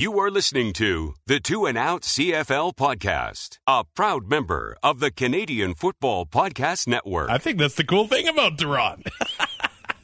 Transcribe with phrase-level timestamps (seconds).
[0.00, 5.10] You are listening to the Two and Out CFL podcast, a proud member of the
[5.10, 7.28] Canadian Football Podcast Network.
[7.28, 9.06] I think that's the cool thing about Duron.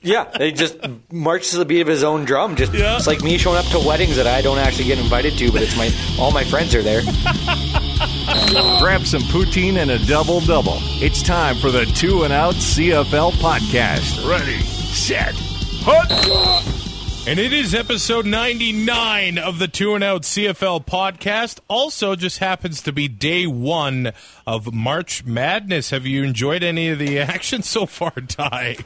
[0.02, 0.76] Yeah, he just
[1.10, 2.56] marches to the beat of his own drum.
[2.56, 2.96] Just Yeah.
[2.96, 5.62] it's like me showing up to weddings that I don't actually get invited to, but
[5.62, 7.00] it's my all my friends are there.
[8.78, 10.76] Grab some poutine and a double double.
[11.02, 14.28] It's time for the Two and Out CFL podcast.
[14.28, 15.34] Ready, set,
[15.80, 16.85] hut.
[17.26, 21.58] And it is episode 99 of the Two and Out CFL podcast.
[21.66, 24.12] Also, just happens to be day one
[24.46, 25.90] of March Madness.
[25.90, 28.76] Have you enjoyed any of the action so far, Ty?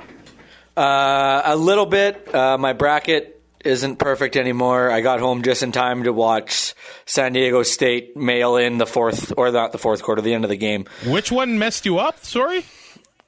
[0.75, 2.35] Uh, a little bit.
[2.35, 4.91] Uh, my bracket isn't perfect anymore.
[4.91, 9.35] I got home just in time to watch San Diego State mail in the fourth,
[9.37, 10.87] or not the fourth quarter, the end of the game.
[11.07, 12.25] Which one messed you up?
[12.25, 12.65] Sorry?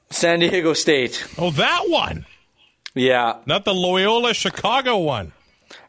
[0.09, 1.23] San Diego State.
[1.37, 2.25] Oh, that one.
[2.95, 3.37] Yeah.
[3.45, 5.31] Not the Loyola Chicago one.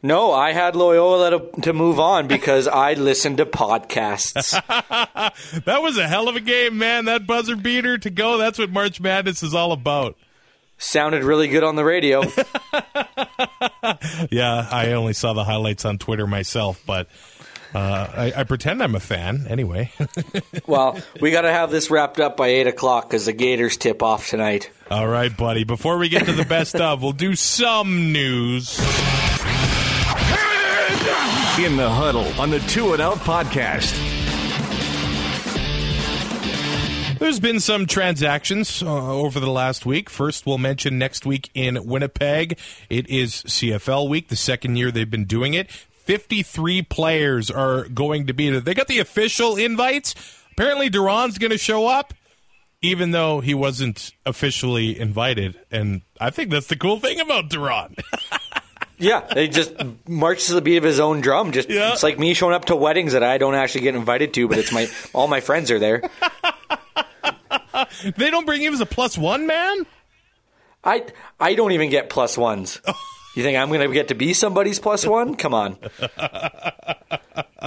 [0.03, 4.53] No, I had Loyola to, to move on because I listened to podcasts.
[5.65, 7.07] That was a hell of a game, man.
[7.07, 8.39] That buzzer beater to go.
[8.39, 10.17] That's what March Madness is all about.
[10.79, 12.23] Sounded really good on the radio.
[14.31, 17.09] Yeah, I only saw the highlights on Twitter myself, but
[17.75, 19.91] uh, I, I pretend I'm a fan anyway.
[20.67, 24.03] well, we got to have this wrapped up by 8 o'clock because the Gators tip
[24.03, 24.71] off tonight.
[24.91, 25.65] All right, buddy.
[25.65, 28.79] Before we get to the best of, we'll do some news.
[31.57, 33.93] In the huddle on the Two and Out podcast.
[37.19, 40.11] There's been some transactions uh, over the last week.
[40.11, 42.59] First, we'll mention next week in Winnipeg.
[42.91, 45.71] It is CFL week, the second year they've been doing it.
[46.05, 48.61] 53 players are going to be there.
[48.61, 50.15] They got the official invites.
[50.53, 52.15] Apparently, Duron's going to show up,
[52.83, 55.59] even though he wasn't officially invited.
[55.71, 57.99] And I think that's the cool thing about Duron.
[58.97, 59.73] Yeah, he just
[60.09, 61.51] marches to the beat of his own drum.
[61.51, 61.93] Just Yeah.
[61.93, 64.57] it's like me showing up to weddings that I don't actually get invited to, but
[64.57, 66.09] it's my all my friends are there.
[68.17, 69.85] they don't bring him as a plus one man?
[70.85, 71.07] I
[71.41, 72.81] I don't even get plus ones.
[73.35, 75.35] You think I'm going to get to be somebody's plus one?
[75.35, 75.75] Come on.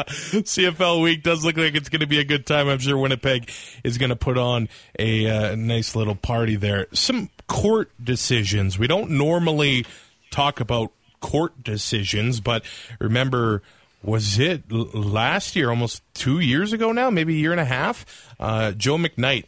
[0.07, 2.69] CFL week does look like it's going to be a good time.
[2.69, 3.51] I'm sure Winnipeg
[3.83, 6.87] is going to put on a uh, nice little party there.
[6.93, 8.79] Some court decisions.
[8.79, 9.85] We don't normally
[10.31, 12.63] talk about court decisions, but
[12.99, 13.61] remember,
[14.01, 18.35] was it last year, almost two years ago now, maybe a year and a half?
[18.39, 19.45] Uh, Joe McKnight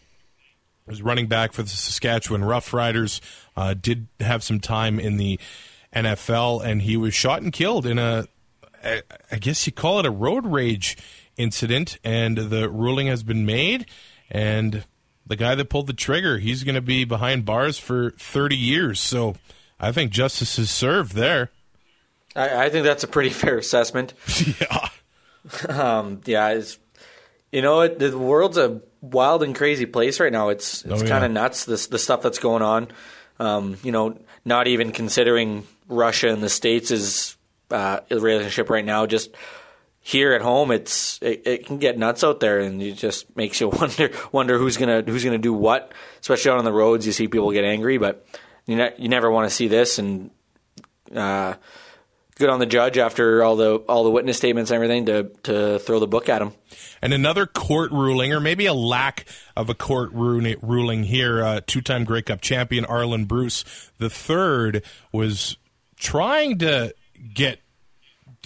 [0.86, 3.22] was running back for the Saskatchewan Roughriders.
[3.56, 5.40] Uh, did have some time in the
[5.94, 8.28] NFL, and he was shot and killed in a,
[8.84, 9.02] I
[9.32, 10.98] I guess you call it a road rage
[11.38, 11.98] incident.
[12.04, 13.86] And the ruling has been made,
[14.30, 14.84] and
[15.26, 19.00] the guy that pulled the trigger, he's going to be behind bars for 30 years.
[19.00, 19.36] So
[19.80, 21.50] I think justice is served there.
[22.36, 24.14] I, I think that's a pretty fair assessment.
[24.62, 24.90] yeah.
[25.70, 26.78] Um, yeah, it's
[27.52, 30.50] you know it, the world's a wild and crazy place right now.
[30.50, 31.10] It's it's Oh, yeah.
[31.10, 32.90] kind of nuts this the stuff that's going on.
[33.40, 37.36] Um, you know, not even considering Russia and the states is
[37.72, 39.06] uh, relationship right now.
[39.06, 39.36] Just
[40.00, 43.60] here at home, it's it, it can get nuts out there, and it just makes
[43.60, 45.92] you wonder wonder who's gonna who's gonna do what.
[46.22, 48.26] Especially out on the roads, you see people get angry, but
[48.66, 50.32] you ne- you never want to see this and.
[51.14, 51.56] Uh,
[52.40, 55.78] Good on the judge after all the all the witness statements and everything to to
[55.80, 56.54] throw the book at him.
[57.02, 59.26] And another court ruling, or maybe a lack
[59.58, 61.44] of a court ruling here.
[61.44, 65.58] Uh, two-time Grey Cup champion Arland Bruce the third was
[66.00, 66.96] trying to
[67.34, 67.60] get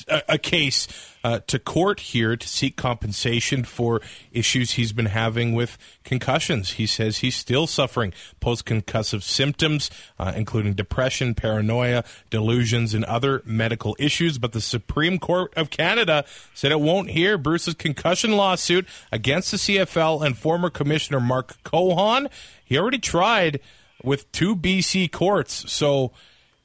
[0.07, 0.87] a, a case
[1.23, 6.71] uh, to court here to seek compensation for issues he's been having with concussions.
[6.71, 13.41] He says he's still suffering post concussive symptoms, uh, including depression, paranoia, delusions, and other
[13.45, 14.37] medical issues.
[14.37, 19.57] But the Supreme Court of Canada said it won't hear Bruce's concussion lawsuit against the
[19.57, 22.29] CFL and former Commissioner Mark Cohon.
[22.65, 23.59] He already tried
[24.03, 26.11] with two BC courts, so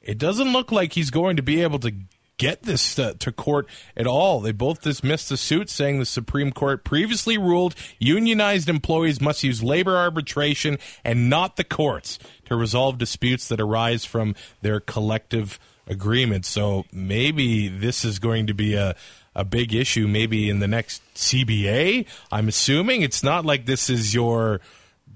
[0.09, 1.93] it doesn't look like he's going to be able to
[2.39, 4.39] get this uh, to court at all.
[4.39, 9.61] They both dismissed the suit, saying the Supreme Court previously ruled unionized employees must use
[9.61, 14.33] labor arbitration and not the courts to resolve disputes that arise from
[14.63, 16.47] their collective agreements.
[16.47, 18.95] So maybe this is going to be a
[19.35, 22.07] a big issue maybe in the next CBA.
[22.31, 24.59] I'm assuming it's not like this is your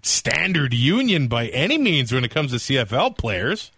[0.03, 3.71] standard union by any means when it comes to CFL players.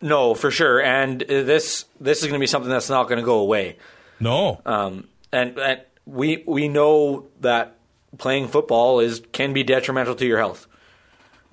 [0.00, 0.80] No, for sure.
[0.80, 3.76] And this this is going to be something that's not going to go away.
[4.20, 4.60] No.
[4.64, 7.76] Um, and, and we we know that
[8.16, 10.66] playing football is can be detrimental to your health.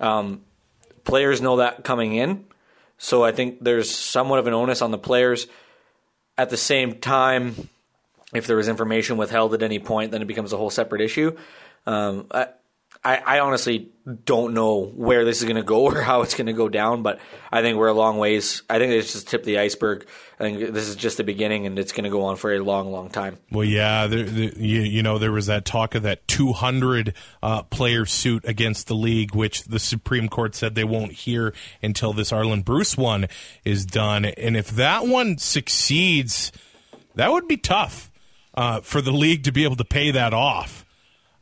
[0.00, 0.42] Um,
[1.04, 2.44] players know that coming in,
[2.98, 5.46] so I think there's somewhat of an onus on the players.
[6.38, 7.68] At the same time,
[8.34, 11.36] if there was information withheld at any point, then it becomes a whole separate issue.
[11.86, 12.48] Um, I,
[13.06, 13.92] I, I honestly
[14.24, 17.02] don't know where this is going to go or how it's going to go down,
[17.02, 17.20] but
[17.52, 18.62] I think we're a long ways.
[18.68, 20.08] I think it's just tip the iceberg.
[20.40, 22.58] I think this is just the beginning, and it's going to go on for a
[22.58, 23.38] long, long time.
[23.52, 27.14] Well, yeah, there, you, you know there was that talk of that 200
[27.44, 32.12] uh, player suit against the league, which the Supreme Court said they won't hear until
[32.12, 33.28] this Arland Bruce one
[33.64, 36.50] is done, and if that one succeeds,
[37.14, 38.10] that would be tough
[38.54, 40.85] uh, for the league to be able to pay that off.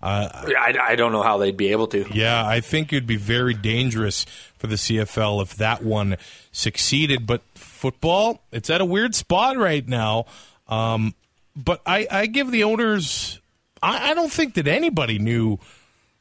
[0.04, 2.04] Uh, I, I don't know how they'd be able to.
[2.12, 4.26] Yeah, I think it'd be very dangerous
[4.58, 6.18] for the CFL if that one
[6.52, 7.26] succeeded.
[7.26, 10.26] But football, it's at a weird spot right now.
[10.68, 11.14] Um,
[11.56, 13.40] but I, I, give the owners,
[13.82, 15.58] I, I don't think that anybody knew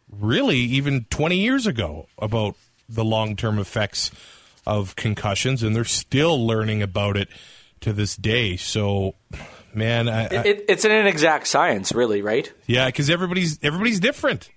[0.09, 2.56] really even 20 years ago about
[2.88, 4.12] the long term effects
[4.65, 7.27] of concussions, and they're still learning about it
[7.81, 8.56] to this day.
[8.56, 9.15] So
[9.75, 10.09] man.
[10.09, 12.51] I, I, it, it's an inexact science, really, right?
[12.65, 14.49] Yeah, because everybody's everybody's different,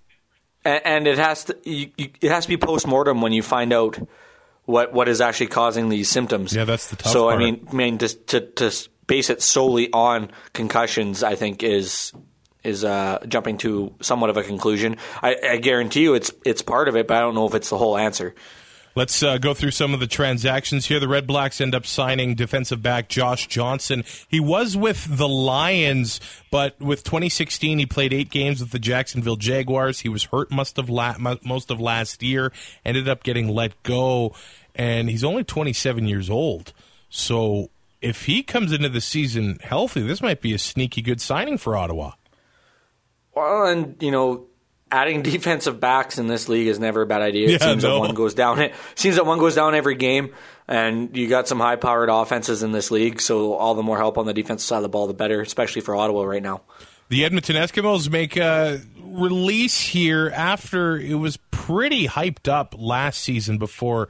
[0.64, 3.42] and, and it has to you, you, it has to be post mortem when you
[3.42, 3.98] find out
[4.64, 6.54] what what is actually causing these symptoms.
[6.54, 7.36] Yeah, that's the tough so part.
[7.36, 12.12] I mean, I mean, to, to to base it solely on concussions, I think is
[12.64, 14.96] is uh, jumping to somewhat of a conclusion.
[15.22, 17.70] I, I guarantee you, it's it's part of it, but I don't know if it's
[17.70, 18.34] the whole answer.
[18.96, 20.98] Let's uh, go through some of the transactions here.
[20.98, 24.04] The Red Blacks end up signing defensive back Josh Johnson.
[24.26, 26.18] He was with the Lions,
[26.50, 30.00] but with 2016, he played eight games with the Jacksonville Jaguars.
[30.00, 32.50] He was hurt most of la- most of last year.
[32.86, 34.34] Ended up getting let go,
[34.74, 36.72] and he's only 27 years old.
[37.10, 37.68] So
[38.00, 41.76] if he comes into the season healthy, this might be a sneaky good signing for
[41.76, 42.12] Ottawa.
[43.34, 44.46] Well, and you know,
[44.90, 47.48] adding defensive backs in this league is never a bad idea.
[47.48, 47.94] It yeah, seems no.
[47.94, 48.60] that one goes down.
[48.60, 50.32] It seems that one goes down every game,
[50.68, 53.20] and you got some high powered offenses in this league.
[53.20, 55.82] So all the more help on the defensive side of the ball, the better, especially
[55.82, 56.62] for Ottawa right now.
[57.08, 63.58] The Edmonton Eskimos make a release here after it was pretty hyped up last season
[63.58, 64.08] before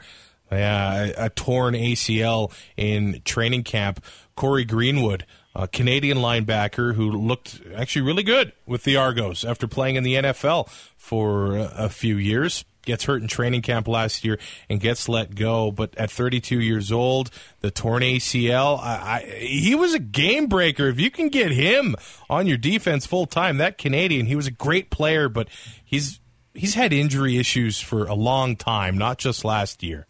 [0.51, 4.05] uh, a torn ACL in training camp.
[4.35, 5.25] Cory Greenwood
[5.57, 10.15] a Canadian linebacker who looked actually really good with the Argos after playing in the
[10.15, 12.65] NFL for a few years.
[12.85, 14.39] Gets hurt in training camp last year
[14.69, 15.73] and gets let go.
[15.73, 20.89] But at 32 years old, the torn ACL, I, I, he was a game breaker.
[20.89, 21.97] If you can get him
[22.31, 25.49] on your defense full time, that Canadian, he was a great player, but
[25.85, 26.21] he's
[26.55, 30.07] he's had injury issues for a long time, not just last year.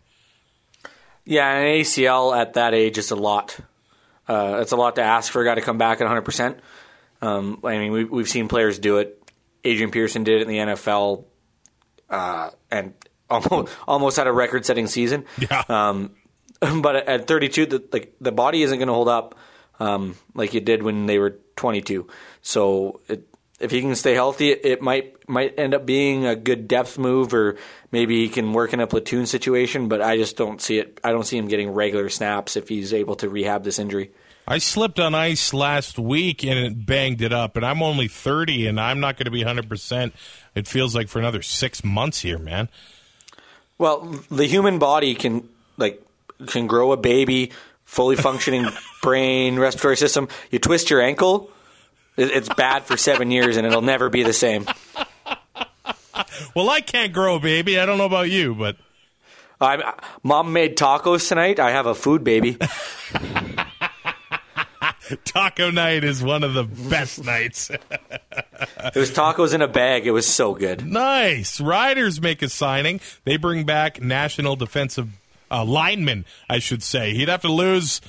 [1.26, 3.58] Yeah, an ACL at that age is a lot.
[4.28, 6.58] Uh, it's a lot to ask for a guy to come back at 100%.
[7.20, 9.23] Um, I mean, we, we've seen players do it.
[9.64, 11.25] Adrian Peterson did it in the NFL
[12.08, 12.94] uh, and
[13.31, 15.25] almost, almost had a record setting season.
[15.38, 15.64] Yeah.
[15.69, 16.12] Um,
[16.81, 19.37] but at 32, the, like, the body isn't going to hold up
[19.81, 22.06] um, like it did when they were 22.
[22.43, 26.69] So it, if he can stay healthy, it, might might end up being a good
[26.69, 27.56] depth move, or
[27.91, 29.88] maybe he can work in a platoon situation.
[29.88, 31.00] But I just don't see it.
[31.03, 34.11] I don't see him getting regular snaps if he's able to rehab this injury.
[34.49, 38.69] I slipped on ice last week and it banged it up, and I'm only 30,
[38.69, 39.69] and I'm not going to be 100.
[39.69, 40.14] percent
[40.55, 42.69] It feels like for another six months here, man.
[43.79, 45.49] Well, the human body can
[45.79, 46.03] like
[46.47, 47.53] can grow a baby,
[47.85, 48.69] fully functioning
[49.03, 50.29] brain, respiratory system.
[50.50, 51.50] You twist your ankle
[52.17, 54.67] it's bad for seven years, and it'll never be the same.
[56.55, 57.79] Well, I can't grow, baby.
[57.79, 58.77] I don't know about you, but
[59.61, 59.93] I,
[60.23, 61.61] mom made tacos tonight.
[61.61, 62.56] I have a food baby.
[65.25, 67.70] Taco night is one of the best nights.
[68.51, 70.06] it was tacos in a bag.
[70.06, 70.87] It was so good.
[70.87, 71.61] Nice.
[71.61, 73.01] Riders make a signing.
[73.25, 75.11] They bring back national defensive
[75.51, 77.15] uh, lineman, I should say.
[77.15, 78.01] He'd have to lose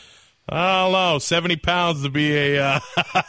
[0.50, 2.80] I don't know, 70 pounds to be a uh,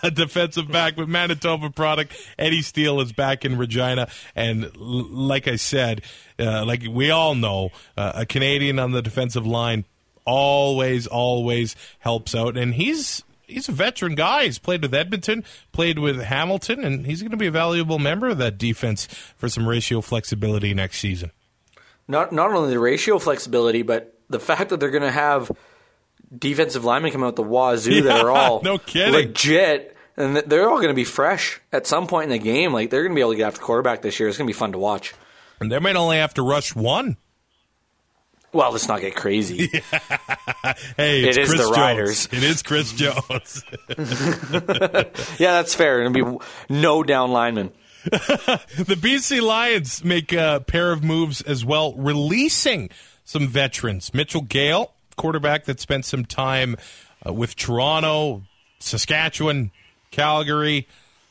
[0.13, 2.13] defensive back with Manitoba product.
[2.39, 4.09] Eddie Steele is back in Regina.
[4.37, 6.03] And l- like I said,
[6.39, 9.85] uh, like we all know, uh, a Canadian on the defensive line
[10.25, 12.57] always, always helps out.
[12.57, 13.25] And he's.
[13.51, 14.45] He's a veteran guy.
[14.45, 18.29] He's played with Edmonton, played with Hamilton, and he's going to be a valuable member
[18.29, 19.07] of that defense
[19.39, 21.31] for some ratio flexibility next season.
[22.07, 25.51] Not not only the ratio flexibility, but the fact that they're going to have
[26.37, 29.13] defensive linemen come out the wazoo yeah, that are all no kidding.
[29.13, 32.73] legit, and they're all going to be fresh at some point in the game.
[32.73, 34.29] Like they're going to be able to get after quarterback this year.
[34.29, 35.15] It's going to be fun to watch.
[35.61, 37.17] And they might only have to rush one.
[38.53, 39.67] Well, let's not get crazy.
[40.97, 41.77] hey, it is Chris the Jones.
[41.77, 42.29] Riders.
[42.33, 43.63] It is Chris Jones.
[45.39, 46.01] yeah, that's fair.
[46.01, 47.73] It'll be no down linemen.
[48.05, 52.89] the BC Lions make a pair of moves as well, releasing
[53.23, 54.15] some veterans.
[54.15, 56.77] Mitchell Gale, quarterback that spent some time
[57.27, 58.43] uh, with Toronto,
[58.79, 59.71] Saskatchewan,
[60.11, 60.89] Calgary.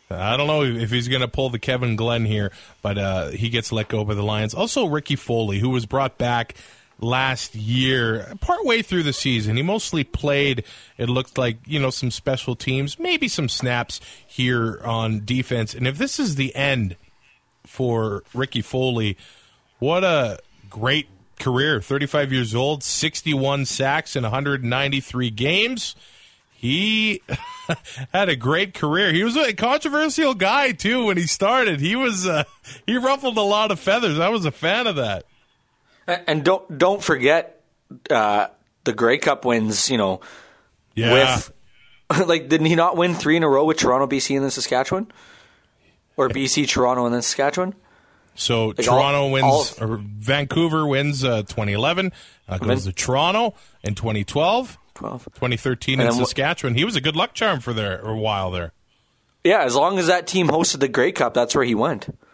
[0.10, 2.52] I don't know if he's going to pull the Kevin Glenn here,
[2.82, 4.54] but uh, he gets let go by the Lions.
[4.54, 6.56] Also, Ricky Foley, who was brought back
[7.00, 9.58] last year, partway through the season.
[9.58, 10.64] He mostly played,
[10.98, 15.74] it looked like, you know, some special teams, maybe some snaps here on defense.
[15.74, 16.96] And if this is the end
[17.66, 19.18] for Ricky Foley,
[19.80, 20.40] what a
[20.70, 21.08] great
[21.40, 21.82] career.
[21.82, 25.96] 35 years old, 61 sacks in 193 games.
[26.52, 27.22] He
[28.14, 29.12] had a great career.
[29.14, 31.80] He was a controversial guy too when he started.
[31.80, 32.44] He was uh,
[32.86, 34.20] he ruffled a lot of feathers.
[34.20, 35.26] I was a fan of that.
[36.08, 37.62] And don't don't forget
[38.10, 38.48] uh,
[38.86, 39.90] the Grey Cup wins.
[39.92, 40.22] You know,
[40.96, 41.14] Yeah.
[41.14, 41.54] with
[42.28, 45.12] like didn't he not win three in a row with Toronto, BC, and then Saskatchewan,
[46.16, 47.76] or BC, Toronto, and then Saskatchewan?
[48.40, 52.14] So all- Toronto wins, all- or Vancouver wins uh, 2011,
[52.48, 55.24] uh, goes to Toronto in 2012, 12.
[55.26, 56.76] 2013 And in Saskatchewan.
[56.76, 58.72] He was a good luck charm for there a while there.
[59.44, 62.08] Yeah, as long as that team hosted the Grey Cup, that's where he went.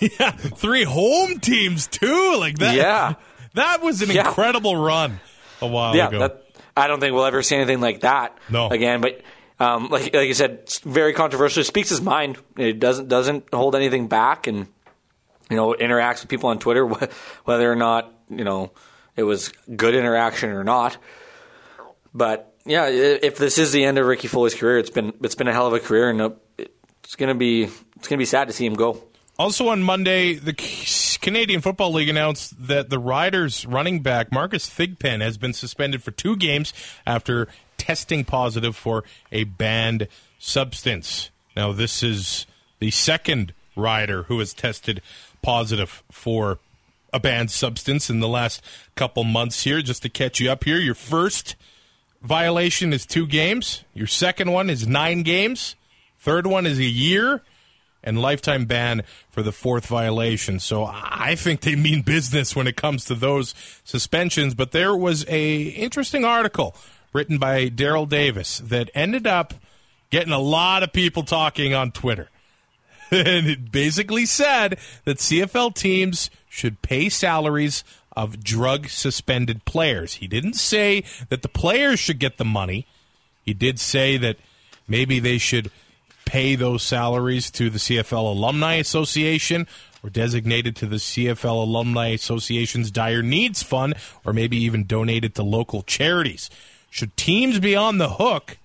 [0.00, 2.74] Yeah, three home teams too, like that.
[2.74, 3.14] Yeah.
[3.54, 4.26] that was an Yeah.
[4.26, 5.20] incredible run
[5.62, 6.18] a while Yeah, ago.
[6.20, 6.42] that,
[6.76, 8.70] I don't think we'll ever see anything like that No.
[8.70, 9.00] again.
[9.00, 9.20] But
[9.60, 11.60] um, like like you said, it's very controversial.
[11.60, 12.38] It speaks his mind.
[12.56, 14.66] It doesn't doesn't hold anything back, and
[15.50, 16.86] you know interacts with people on Twitter,
[17.44, 18.72] whether or not you know
[19.16, 20.96] it was good interaction or not.
[22.12, 25.48] But yeah, if this is the end of Ricky Foley's career, it's been it's been
[25.48, 26.30] a hell of a career, and uh,
[27.02, 27.64] it's gonna be
[27.96, 29.02] it's gonna be sad to see him go.
[29.36, 30.54] Also on Monday, the
[31.20, 36.12] Canadian Football League announced that the Riders running back Marcus Thigpen has been suspended for
[36.12, 36.72] two games
[37.04, 40.06] after testing positive for a banned
[40.38, 41.30] substance.
[41.56, 42.46] Now, this is
[42.78, 45.02] the second rider who has tested
[45.44, 46.58] positive for
[47.12, 48.64] a banned substance in the last
[48.96, 49.82] couple months here.
[49.82, 51.54] Just to catch you up here, your first
[52.22, 53.84] violation is two games.
[53.92, 55.76] Your second one is nine games.
[56.18, 57.42] Third one is a year
[58.02, 60.58] and lifetime ban for the fourth violation.
[60.58, 64.54] So I think they mean business when it comes to those suspensions.
[64.54, 66.74] But there was a interesting article
[67.12, 69.54] written by Daryl Davis that ended up
[70.10, 72.30] getting a lot of people talking on Twitter.
[73.10, 77.84] And it basically said that CFL teams should pay salaries
[78.16, 80.14] of drug suspended players.
[80.14, 82.86] He didn't say that the players should get the money.
[83.42, 84.36] He did say that
[84.86, 85.70] maybe they should
[86.24, 89.66] pay those salaries to the CFL Alumni Association
[90.02, 93.94] or designated to the CFL Alumni Association's Dire Needs Fund
[94.24, 96.50] or maybe even donated to local charities.
[96.90, 98.58] Should teams be on the hook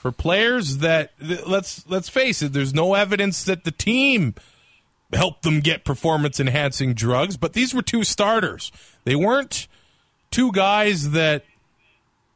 [0.00, 1.12] for players that
[1.46, 4.34] let's let's face it there's no evidence that the team
[5.12, 8.72] helped them get performance enhancing drugs but these were two starters.
[9.04, 9.68] They weren't
[10.30, 11.44] two guys that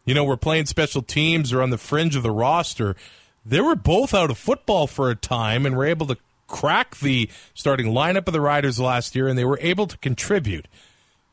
[0.04, 2.96] you know were playing special teams or on the fringe of the roster.
[3.46, 7.30] They were both out of football for a time and were able to crack the
[7.54, 10.68] starting lineup of the riders last year and they were able to contribute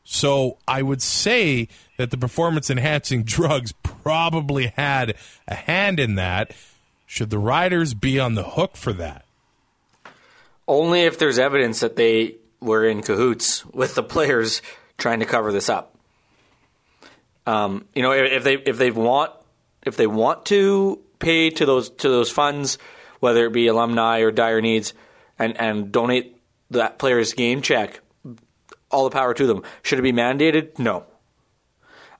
[0.04, 5.14] so I would say that the performance enhancing drugs probably had
[5.46, 6.52] a hand in that.
[7.06, 9.24] Should the riders be on the hook for that?
[10.66, 14.62] Only if there's evidence that they were in cahoots with the players
[14.96, 15.94] trying to cover this up.
[17.46, 19.32] Um, you know, if they if they want
[19.84, 22.78] if they want to pay to those to those funds,
[23.20, 24.94] whether it be alumni or dire needs,
[25.38, 26.36] and and donate
[26.70, 28.00] that player's game check,
[28.92, 29.62] all the power to them.
[29.82, 30.78] Should it be mandated?
[30.78, 31.04] No.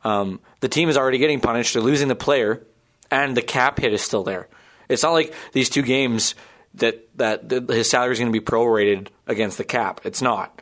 [0.05, 1.75] Um, the team is already getting punished.
[1.75, 2.67] They're losing the player,
[3.11, 4.49] and the cap hit is still there.
[4.88, 6.35] It's not like these two games
[6.75, 10.00] that that, that his salary is going to be prorated against the cap.
[10.05, 10.61] It's not.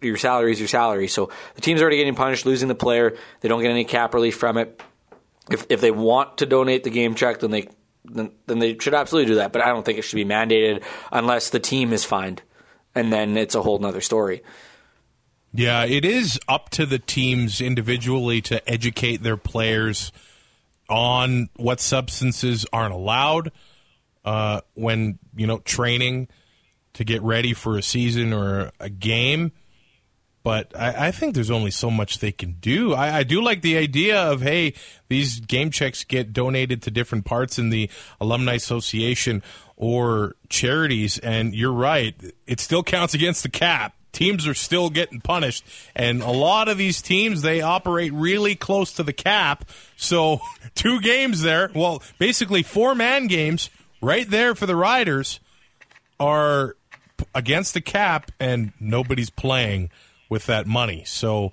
[0.00, 1.06] Your, salary is your salary.
[1.06, 3.16] So the team's already getting punished, losing the player.
[3.40, 4.80] They don't get any cap relief from it.
[5.50, 7.68] If if they want to donate the game check, then they
[8.04, 9.52] then, then they should absolutely do that.
[9.52, 10.82] But I don't think it should be mandated
[11.12, 12.42] unless the team is fined,
[12.94, 14.42] and then it's a whole other story.
[15.56, 20.12] Yeah, it is up to the teams individually to educate their players
[20.86, 23.52] on what substances aren't allowed
[24.26, 26.28] uh, when you know training
[26.92, 29.52] to get ready for a season or a game.
[30.42, 32.92] But I, I think there's only so much they can do.
[32.92, 34.74] I, I do like the idea of hey,
[35.08, 37.88] these game checks get donated to different parts in the
[38.20, 39.42] alumni association
[39.74, 42.14] or charities, and you're right,
[42.46, 45.62] it still counts against the cap teams are still getting punished.
[45.94, 49.68] And a lot of these teams they operate really close to the cap.
[49.96, 50.40] So
[50.74, 51.70] two games there.
[51.74, 53.68] Well basically four man games
[54.00, 55.38] right there for the riders
[56.18, 56.76] are
[57.34, 59.90] against the cap and nobody's playing
[60.30, 61.04] with that money.
[61.04, 61.52] So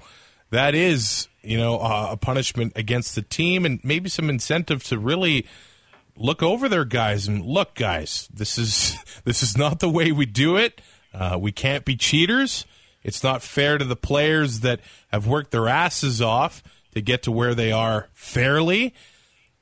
[0.50, 5.46] that is you know a punishment against the team and maybe some incentive to really
[6.16, 10.26] look over their guys and look, guys, this is this is not the way we
[10.26, 10.80] do it.
[11.14, 12.66] Uh, we can't be cheaters.
[13.04, 14.80] It's not fair to the players that
[15.12, 18.94] have worked their asses off to get to where they are fairly,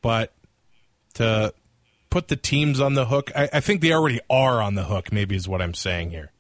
[0.02, 0.34] but
[1.16, 1.54] to
[2.10, 5.12] put the teams on the hook, I, I think they already are on the hook.
[5.12, 6.32] Maybe is what I'm saying here.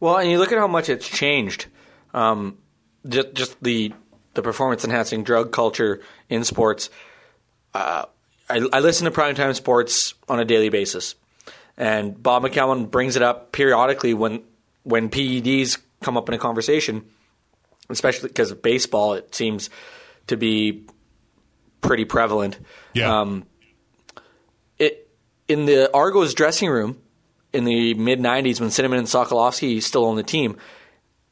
[0.00, 1.66] Well, and you look at how much it's changed.
[2.12, 2.58] Um,
[3.08, 3.92] just, just the
[4.34, 6.90] the performance enhancing drug culture in sports.
[7.74, 8.06] Uh,
[8.48, 11.14] I, I, listen to primetime sports on a daily basis,
[11.76, 14.42] and Bob McCown brings it up periodically when
[14.82, 17.04] when PEDs come up in a conversation,
[17.88, 19.14] especially because of baseball.
[19.14, 19.70] It seems
[20.26, 20.84] to be
[21.80, 22.58] pretty prevalent.
[22.92, 23.20] Yeah.
[23.20, 23.46] Um,
[24.78, 25.08] it
[25.48, 26.98] in the Argos dressing room
[27.52, 30.56] in the mid '90s when Cynamon and Sokolowski still owned the team,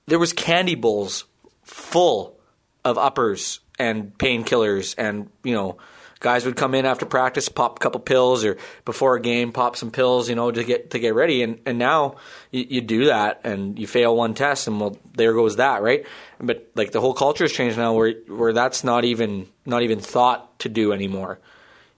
[0.06, 1.24] there was candy bowls
[1.62, 2.38] full
[2.84, 5.78] of uppers and painkillers, and you know,
[6.20, 9.74] guys would come in after practice, pop a couple pills, or before a game, pop
[9.74, 11.42] some pills, you know, to get to get ready.
[11.42, 12.16] And and now
[12.50, 16.06] you, you do that, and you fail one test, and well, there goes that, right?
[16.38, 19.98] But like the whole culture has changed now, where where that's not even not even
[19.98, 21.40] thought to do anymore.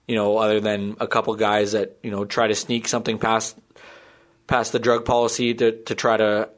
[0.07, 3.57] You know, other than a couple guys that you know try to sneak something past
[4.47, 6.49] past the drug policy to to try to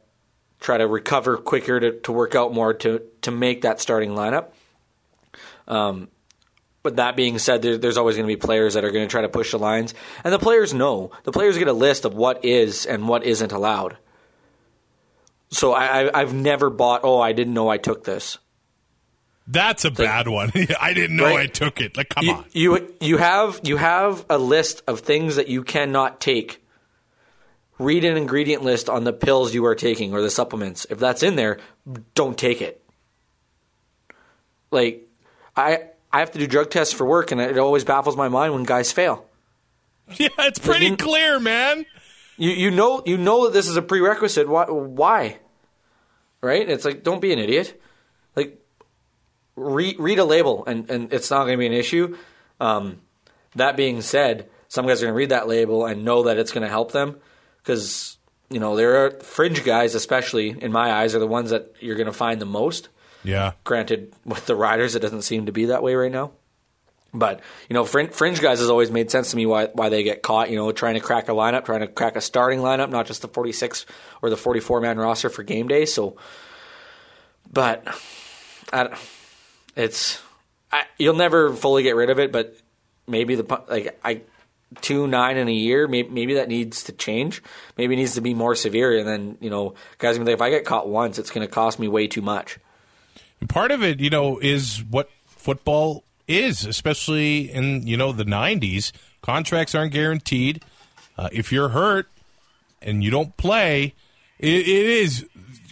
[0.60, 4.48] try to recover quicker to, to work out more to to make that starting lineup.
[5.67, 6.10] Um,
[6.86, 9.10] but that being said, there, there's always going to be players that are going to
[9.10, 11.10] try to push the lines, and the players know.
[11.24, 13.98] The players get a list of what is and what isn't allowed.
[15.50, 17.01] So I, have never bought.
[17.04, 18.38] Oh, I didn't know I took this.
[19.48, 20.51] That's a like, bad one.
[20.80, 21.39] I didn't know right?
[21.39, 21.98] I took it.
[21.98, 22.46] Like, come you, on.
[22.51, 26.63] You you have you have a list of things that you cannot take
[27.80, 30.86] read an ingredient list on the pills you are taking or the supplements.
[30.92, 31.58] If that's in there,
[32.13, 32.88] don't take it.
[34.70, 35.10] Like
[35.56, 38.53] I I have to do drug tests for work and it always baffles my mind
[38.53, 39.25] when guys fail.
[40.17, 41.86] Yeah, it's pretty you, clear, man.
[42.38, 44.48] You you know you know that this is a prerequisite.
[44.48, 45.39] Why why?
[46.41, 46.69] Right?
[46.69, 47.82] It's like don't be an idiot.
[48.36, 48.63] Like
[49.56, 52.15] read read a label and and it's not going to be an issue.
[52.62, 53.01] Um,
[53.56, 56.51] that being said, some guys are going to read that label and know that it's
[56.51, 57.17] going to help them
[57.63, 58.17] because
[58.49, 61.97] you know there are fringe guys, especially in my eyes, are the ones that you're
[61.97, 62.88] going to find the most.
[63.25, 63.53] Yeah.
[63.63, 66.31] Granted, with the riders, it doesn't seem to be that way right now.
[67.13, 70.03] But you know, fringe, fringe guys has always made sense to me why why they
[70.03, 70.49] get caught.
[70.49, 73.21] You know, trying to crack a lineup, trying to crack a starting lineup, not just
[73.21, 73.85] the 46
[74.21, 75.85] or the 44 man roster for game day.
[75.85, 76.17] So,
[77.51, 77.88] but
[78.71, 78.97] I,
[79.75, 80.21] it's
[80.71, 82.31] I, you'll never fully get rid of it.
[82.31, 82.57] But
[83.07, 84.21] maybe the like I
[84.81, 87.41] two nine in a year, maybe, maybe that needs to change.
[87.77, 88.97] Maybe it needs to be more severe.
[88.97, 91.88] And then you know, guys, if I get caught once, it's going to cost me
[91.88, 92.59] way too much.
[93.39, 98.26] And part of it, you know, is what football is, especially in you know the
[98.26, 98.91] '90s.
[99.21, 100.63] Contracts aren't guaranteed.
[101.17, 102.08] Uh, if you're hurt
[102.82, 103.93] and you don't play,
[104.39, 105.26] it, it is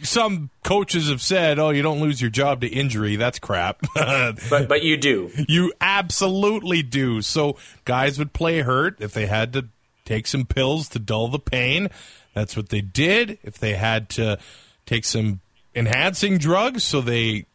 [0.04, 3.82] some coaches have said, "Oh, you don't lose your job to injury." That's crap.
[3.96, 5.32] but but you do.
[5.48, 7.22] You absolutely do.
[7.22, 9.68] So guys would play hurt if they had to
[10.06, 11.90] take some pills to dull the pain.
[12.34, 13.38] That's what they did.
[13.44, 14.38] If they had to
[14.86, 15.40] take some
[15.76, 17.46] enhancing drugs so they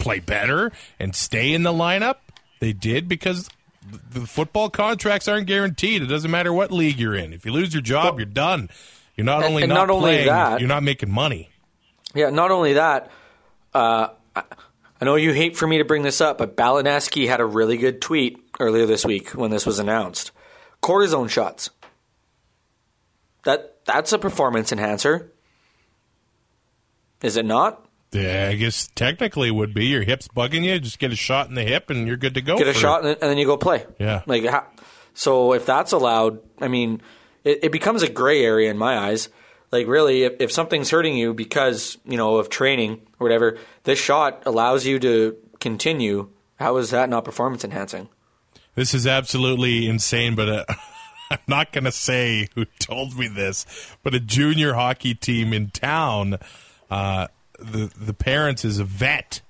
[0.00, 2.16] play better and stay in the lineup,
[2.58, 3.48] they did because
[4.10, 6.02] the football contracts aren't guaranteed.
[6.02, 7.32] It doesn't matter what league you're in.
[7.32, 8.68] If you lose your job, you're done.
[9.16, 11.50] You're not only and not, not playing, only that, you're not making money.
[12.14, 13.10] Yeah, not only that,
[13.74, 17.44] uh, I know you hate for me to bring this up, but Balaneski had a
[17.44, 20.32] really good tweet earlier this week when this was announced.
[20.82, 21.70] Cortisone shots.
[23.44, 25.32] That that's a performance enhancer.
[27.22, 27.86] Is it not?
[28.12, 30.80] Yeah, I guess technically would be your hip's bugging you.
[30.80, 32.58] Just get a shot in the hip and you're good to go.
[32.58, 33.86] Get a shot and then you go play.
[33.98, 34.22] Yeah.
[34.26, 34.44] Like
[35.14, 37.02] so, if that's allowed, I mean,
[37.44, 39.28] it, it becomes a gray area in my eyes
[39.72, 43.98] like really if, if something's hurting you because you know of training or whatever this
[43.98, 48.08] shot allows you to continue how is that not performance enhancing
[48.74, 50.64] this is absolutely insane but uh,
[51.30, 53.66] i'm not going to say who told me this
[54.02, 56.38] but a junior hockey team in town
[56.90, 57.28] uh,
[57.60, 59.40] the the parents is a vet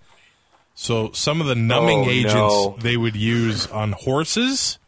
[0.74, 2.76] so some of the numbing oh, agents no.
[2.80, 4.78] they would use on horses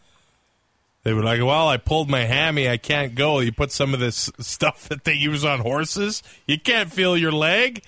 [1.05, 2.69] they were like, "Well, I pulled my hammy.
[2.69, 6.23] I can't go." You put some of this stuff that they use on horses.
[6.47, 7.83] You can't feel your leg.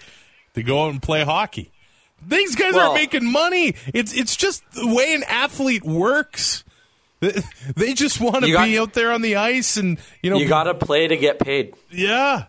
[0.54, 1.72] To go out and play hockey.
[2.24, 3.74] These guys well, are making money.
[3.92, 6.62] It's it's just the way an athlete works.
[7.20, 10.64] They just want to be out there on the ice, and you know, you got
[10.64, 11.74] to play to get paid.
[11.90, 12.46] Yeah,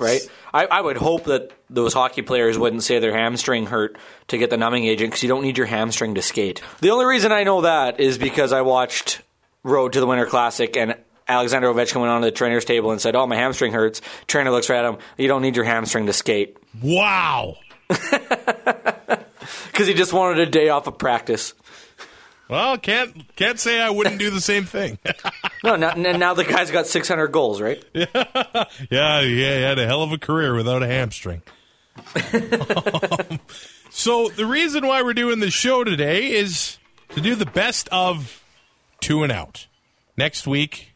[0.00, 0.20] right.
[0.52, 3.96] I, I would hope that those hockey players wouldn't say their hamstring hurt
[4.28, 6.62] to get the numbing agent because you don't need your hamstring to skate.
[6.80, 9.22] The only reason I know that is because I watched
[9.62, 10.96] road to the Winter Classic, and
[11.28, 14.68] Alexander Ovechkin went onto the trainer's table and said, "Oh, my hamstring hurts." Trainer looks
[14.68, 14.98] right at him.
[15.16, 17.56] You don't need your hamstring to skate Wow.
[17.88, 21.54] because he just wanted a day off of practice.
[22.50, 24.98] Well, can't can't say I wouldn't do the same thing.
[25.62, 27.84] No, now, now the guy's got 600 goals, right?
[27.92, 28.06] yeah,
[28.90, 31.42] yeah, he had a hell of a career without a hamstring.
[33.90, 36.78] so the reason why we're doing this show today is
[37.10, 38.42] to do the best of
[39.00, 39.66] two and out.
[40.16, 40.92] Next week,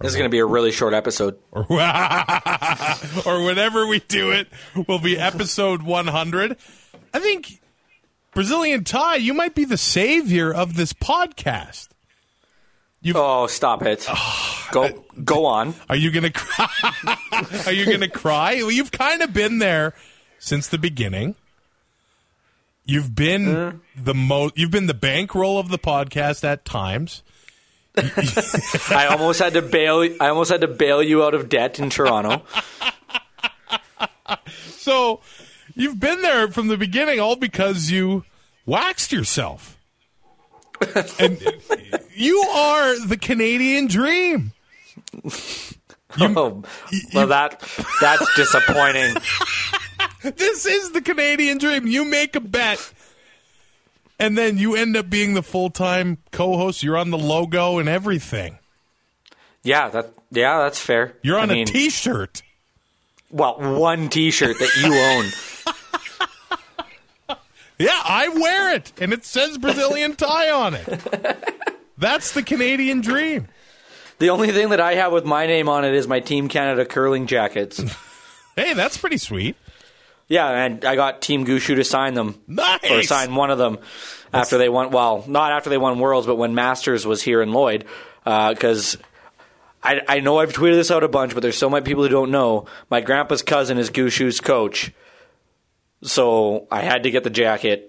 [0.00, 1.38] This is going to be a really short episode.
[1.52, 4.48] or, or whenever we do it,
[4.88, 6.56] will be episode 100.
[7.14, 7.59] I think
[8.32, 11.88] Brazilian Ty, you might be the savior of this podcast.
[13.02, 14.06] you Oh, stop it!
[14.08, 15.74] Ah, go, go on.
[15.88, 16.68] Are you gonna cry?
[17.66, 18.56] Are you gonna cry?
[18.56, 19.94] Well, you've kind of been there
[20.38, 21.34] since the beginning.
[22.84, 23.72] You've been uh.
[23.96, 24.56] the most.
[24.56, 27.22] You've been the bankroll of the podcast at times.
[27.96, 30.08] I almost had to bail.
[30.20, 32.42] I almost had to bail you out of debt in Toronto.
[34.80, 35.20] So
[35.74, 38.24] you've been there from the beginning, all because you
[38.66, 39.76] waxed yourself.
[41.18, 41.40] and
[42.14, 44.52] you are the Canadian dream.
[46.20, 46.62] oh,
[47.14, 47.62] well, that
[48.00, 49.14] that's disappointing.
[50.22, 51.86] This is the Canadian dream.
[51.86, 52.92] You make a bet,
[54.18, 56.82] and then you end up being the full time co host.
[56.82, 58.58] You're on the logo and everything.
[59.62, 61.14] Yeah, that yeah, that's fair.
[61.22, 62.42] You're on I a mean, t shirt.
[63.30, 65.24] well, one T-shirt that you own.
[67.80, 71.36] Yeah, I wear it, and it says Brazilian Ty on it.
[71.98, 73.48] That's the Canadian dream.
[74.18, 76.84] The only thing that I have with my name on it is my Team Canada
[76.84, 77.82] curling jackets.
[78.56, 79.56] Hey, that's pretty sweet.
[80.28, 82.80] yeah, and I got Team Gushue to sign them Nice.
[82.90, 83.78] or sign one of them
[84.34, 84.90] after they won.
[84.90, 87.86] Well, not after they won Worlds, but when Masters was here in Lloyd,
[88.26, 88.98] uh, because.
[89.82, 92.10] I, I know I've tweeted this out a bunch, but there's so many people who
[92.10, 92.66] don't know.
[92.90, 94.92] My grandpa's cousin is Gushue's coach,
[96.02, 97.86] so I had to get the jacket.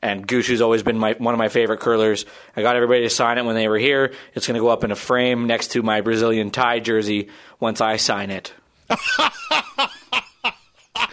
[0.00, 2.24] And Gushue's always been my one of my favorite curlers.
[2.56, 4.12] I got everybody to sign it when they were here.
[4.34, 7.80] It's going to go up in a frame next to my Brazilian Ty jersey once
[7.80, 8.52] I sign it.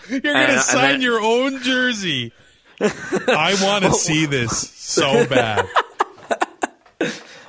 [0.07, 2.31] You're going to sign then- your own jersey.
[2.79, 5.67] I want to see this so bad.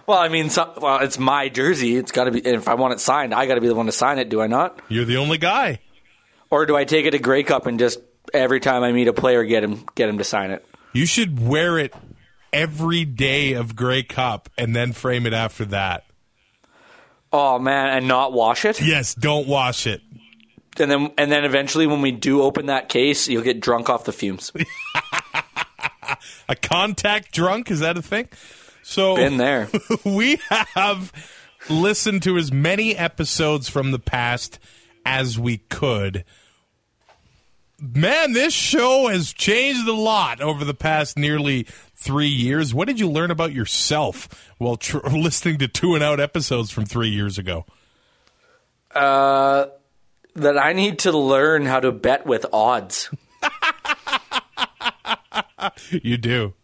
[0.06, 1.96] Well, I mean, so, well, it's my jersey.
[1.96, 2.38] It's got to be.
[2.38, 4.28] If I want it signed, I got to be the one to sign it.
[4.28, 4.78] Do I not?
[4.88, 5.80] You're the only guy.
[6.48, 7.98] Or do I take it to Grey Cup and just
[8.34, 10.64] every time I meet a player, get him get him to sign it?
[10.92, 11.94] You should wear it
[12.52, 16.04] every day of Grey Cup and then frame it after that.
[17.32, 18.80] Oh man, and not wash it.
[18.80, 20.00] Yes, don't wash it.
[20.78, 24.04] And then and then eventually, when we do open that case, you'll get drunk off
[24.04, 24.52] the fumes.
[26.48, 28.28] A contact drunk, is that a thing?
[28.82, 29.68] So Been there.
[30.04, 31.12] we have
[31.68, 34.60] listened to as many episodes from the past
[35.04, 36.24] as we could.
[37.78, 42.72] Man, this show has changed a lot over the past nearly three years.
[42.72, 46.86] What did you learn about yourself while tr- listening to two and out episodes from
[46.86, 47.66] three years ago?
[48.94, 49.66] Uh,
[50.34, 53.10] that I need to learn how to bet with odds.
[55.90, 56.54] You do.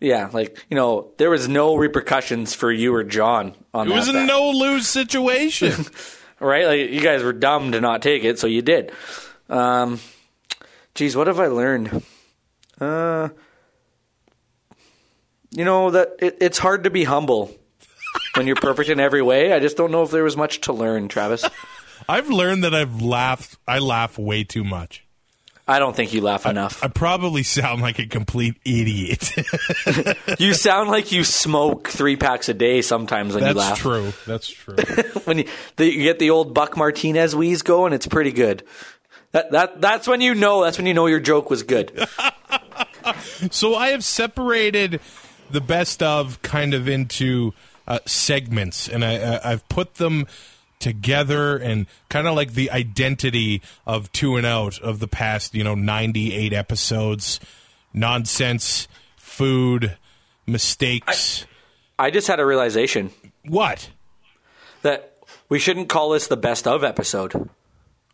[0.00, 4.08] Yeah, like you know, there was no repercussions for you or John on It was
[4.08, 5.86] a no lose situation.
[6.40, 6.66] right?
[6.66, 8.92] Like you guys were dumb to not take it, so you did.
[9.48, 10.00] Um,
[10.94, 12.02] geez, what have I learned?
[12.80, 13.28] Uh,
[15.50, 17.54] you know that it, it's hard to be humble
[18.34, 19.52] when you're perfect in every way.
[19.52, 21.44] I just don't know if there was much to learn, Travis.
[22.08, 23.58] I've learned that I've laughed.
[23.68, 25.04] I laugh way too much.
[25.68, 26.82] I don't think you laugh enough.
[26.82, 29.30] I probably sound like a complete idiot.
[30.38, 33.70] You sound like you smoke three packs a day sometimes when you laugh.
[33.70, 34.12] That's true.
[34.26, 34.76] That's true.
[35.24, 38.64] When you, the, you get the old Buck Martinez wheeze going, it's pretty good.
[39.32, 40.62] That that that's when you know.
[40.64, 42.06] That's when you know your joke was good.
[43.50, 45.00] so I have separated
[45.50, 47.54] the best of kind of into
[47.86, 50.26] uh, segments, and I, uh, I've put them
[50.78, 55.62] together and kind of like the identity of two and out of the past, you
[55.62, 57.38] know, 98 episodes.
[57.92, 59.96] Nonsense, food,
[60.46, 61.44] mistakes.
[61.98, 63.10] I just had a realization.
[63.44, 63.90] what?
[64.82, 67.50] that we shouldn't call this the best of episode,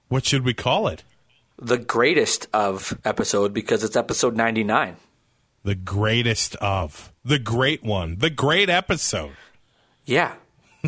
[0.09, 1.03] What should we call it?
[1.61, 4.97] the greatest of episode because it's episode 99.
[5.64, 7.12] The greatest of.
[7.25, 8.19] The great one.
[8.19, 9.33] The great episode.
[10.05, 10.35] Yeah.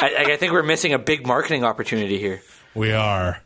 [0.00, 2.40] I, I think we're missing a big marketing opportunity here.
[2.74, 3.42] We are.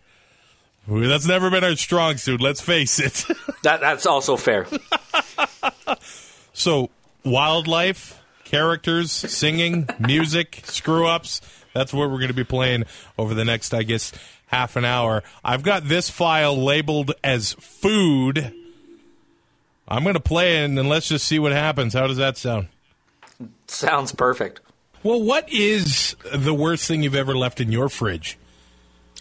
[0.87, 3.25] That's never been our strong suit, let's face it.
[3.62, 4.66] That that's also fair.
[6.53, 6.90] so,
[7.25, 11.40] wildlife, characters, singing, music, screw ups.
[11.72, 14.12] That's what we're going to be playing over the next, I guess,
[14.52, 15.22] half an hour.
[15.42, 18.52] I've got this file labeled as food.
[19.88, 21.94] I'm going to play it and let's just see what happens.
[21.94, 22.68] How does that sound?
[23.66, 24.60] Sounds perfect.
[25.02, 28.38] Well, what is the worst thing you've ever left in your fridge?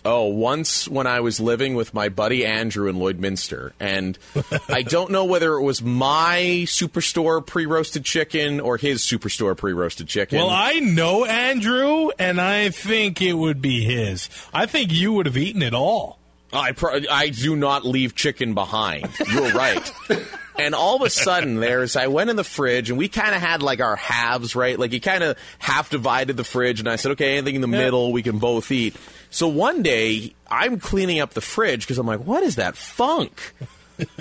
[0.04, 4.18] Oh, once when I was living with my buddy Andrew in Lloydminster, and
[4.70, 9.74] I don't know whether it was my Superstore pre roasted chicken or his Superstore pre
[9.74, 10.40] roasted chicken.
[10.40, 14.30] Well, I know Andrew, and I think it would be his.
[14.54, 16.18] I think you would have eaten it all.
[16.54, 19.08] I pro- I do not leave chicken behind.
[19.32, 19.94] You're right.
[20.60, 23.42] and all of a sudden, there's I went in the fridge and we kind of
[23.42, 24.78] had like our halves, right?
[24.78, 27.68] Like you kind of half divided the fridge, and I said, okay, anything in the
[27.68, 28.96] middle we can both eat.
[29.32, 33.54] So one day I'm cleaning up the fridge because I'm like, what is that funk?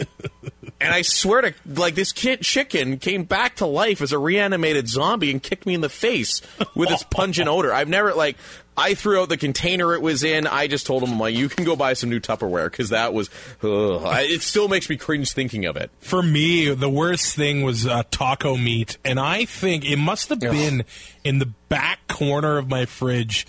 [0.81, 4.89] and I swear to like this kid chicken came back to life as a reanimated
[4.89, 6.41] zombie and kicked me in the face
[6.75, 7.73] with its pungent odor.
[7.73, 8.37] I've never like
[8.77, 10.47] I threw out the container it was in.
[10.47, 13.13] I just told him, I'm like, you can go buy some new Tupperware because that
[13.13, 13.29] was.
[13.63, 14.03] Ugh.
[14.03, 15.91] I, it still makes me cringe thinking of it.
[15.99, 20.41] For me, the worst thing was uh, taco meat, and I think it must have
[20.41, 20.85] been
[21.25, 23.47] in the back corner of my fridge.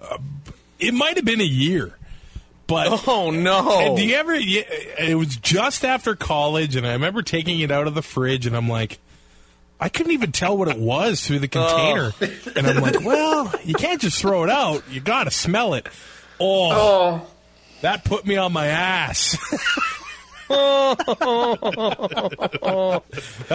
[0.00, 0.18] Uh,
[0.78, 1.96] it might have been a year.
[2.66, 3.94] But oh no!
[3.94, 4.32] do you ever?
[4.34, 8.56] It was just after college, and I remember taking it out of the fridge, and
[8.56, 8.98] I'm like,
[9.78, 12.52] I couldn't even tell what it was through the container, oh.
[12.56, 15.86] and I'm like, well, you can't just throw it out; you got to smell it.
[16.40, 17.26] Oh, oh,
[17.82, 19.36] that put me on my ass.
[20.48, 20.96] that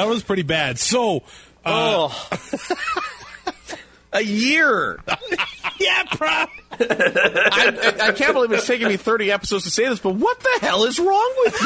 [0.08, 0.77] was pretty bad.
[0.77, 1.23] So,
[1.65, 2.29] uh, oh.
[4.13, 4.99] a year.
[5.79, 6.27] Yeah, bro.
[6.27, 10.59] I, I, can't believe it's taken me 30 episodes to say this, but what the
[10.61, 11.61] hell is wrong with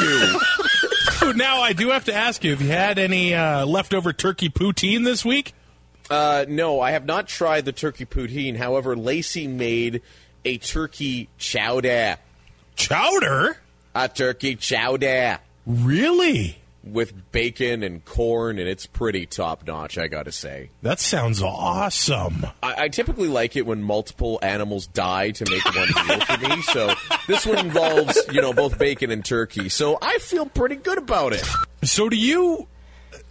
[1.22, 1.32] you?
[1.34, 5.04] now, I do have to ask you, have you had any uh, leftover turkey poutine
[5.04, 5.52] this week?
[6.10, 8.56] Uh, no, I have not tried the turkey poutine.
[8.56, 10.02] However, Lacey made
[10.44, 12.18] a turkey chowder.
[12.76, 13.56] Chowder?
[13.94, 15.38] A turkey chowder.
[15.66, 16.58] Really?
[16.84, 19.96] With bacon and corn, and it's pretty top notch.
[19.96, 20.70] I got to say.
[20.82, 22.46] That sounds awesome.
[22.62, 26.62] I, I, typically like it when multiple animals die to make one meal for me.
[26.62, 26.94] So
[27.26, 29.68] this one involves, you know, both bacon and turkey.
[29.68, 31.48] So I feel pretty good about it.
[31.82, 32.68] So do you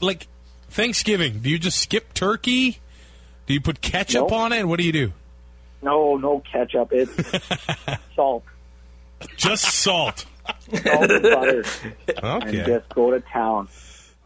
[0.02, 0.28] like
[0.70, 1.40] Thanksgiving?
[1.40, 2.80] Do you just skip turkey?
[3.46, 4.32] Do you put ketchup nope.
[4.32, 4.68] on it?
[4.68, 5.14] What do you do?
[5.82, 6.90] No, no ketchup.
[6.92, 7.12] It's
[8.16, 8.44] salt.
[9.38, 11.64] Just salt salt and butter,
[12.10, 12.58] okay.
[12.58, 13.68] and just go to town,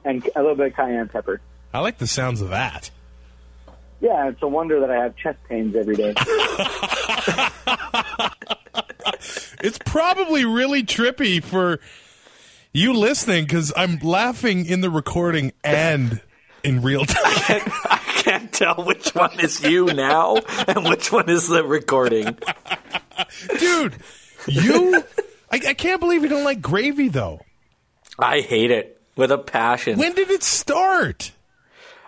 [0.03, 1.41] and a little bit of cayenne pepper.
[1.73, 2.89] I like the sounds of that.
[3.99, 6.13] Yeah, it's a wonder that I have chest pains every day.
[9.62, 11.80] it's probably really trippy for
[12.73, 16.21] you listening because I'm laughing in the recording and
[16.63, 17.23] in real time.
[17.25, 21.63] I can't, I can't tell which one is you now and which one is the
[21.63, 22.38] recording.
[23.58, 23.95] Dude,
[24.47, 25.03] you
[25.51, 27.41] I, I can't believe you don't like gravy, though.
[28.19, 29.99] I hate it with a passion.
[29.99, 31.31] When did it start?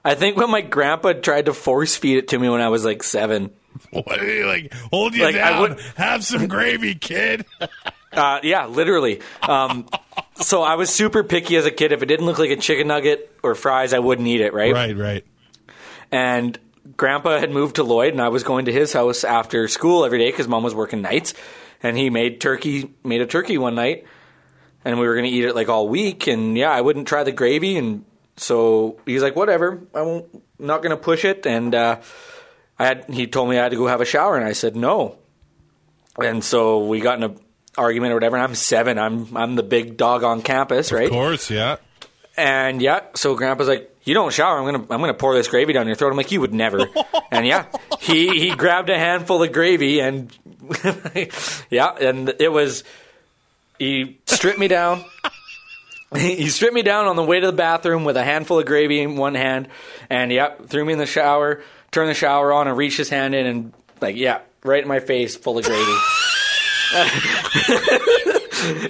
[0.04, 2.86] I think when my grandpa tried to force feed it to me when I was
[2.86, 3.52] like seven.
[3.92, 7.46] What, like hold you like, down, would, have some gravy, kid.
[8.14, 9.22] uh, yeah, literally.
[9.42, 9.88] Um,
[10.36, 11.92] so I was super picky as a kid.
[11.92, 14.54] If it didn't look like a chicken nugget or fries, I wouldn't eat it.
[14.54, 15.26] Right, right, right.
[16.12, 16.58] And
[16.98, 20.20] Grandpa had moved to Lloyd, and I was going to his house after school every
[20.20, 21.34] day because Mom was working nights
[21.82, 24.06] and he made turkey made a turkey one night.
[24.86, 26.28] And we were going to eat it like all week.
[26.28, 27.78] And yeah i wouldn't try the gravy.
[27.78, 28.06] And
[28.38, 29.82] so he's like whatever.
[29.94, 31.46] I won't I'm not going to push it.
[31.46, 32.00] And uh,
[32.78, 34.36] i had he told me i had to go have a shower.
[34.38, 35.18] And i said no.
[36.22, 37.40] And so we got in an
[37.78, 38.36] argument or whatever.
[38.36, 38.98] And i'm seven.
[38.98, 41.06] I'm i'm the big dog on campus right?
[41.06, 41.78] of course yeah.
[42.38, 45.72] And yeah so grandpa's like you don't shower i'm gonna i'm gonna pour this gravy
[45.72, 46.88] down your throat i'm like you would never
[47.32, 47.66] and yeah
[48.00, 50.36] he he grabbed a handful of gravy and
[51.70, 52.84] yeah, and it was
[53.78, 55.04] he stripped me down.
[56.16, 59.00] he stripped me down on the way to the bathroom with a handful of gravy
[59.02, 59.68] in one hand,
[60.10, 63.34] and yep, threw me in the shower, turned the shower on, and reached his hand
[63.36, 65.98] in, and like, yeah, right in my face, full of gravy.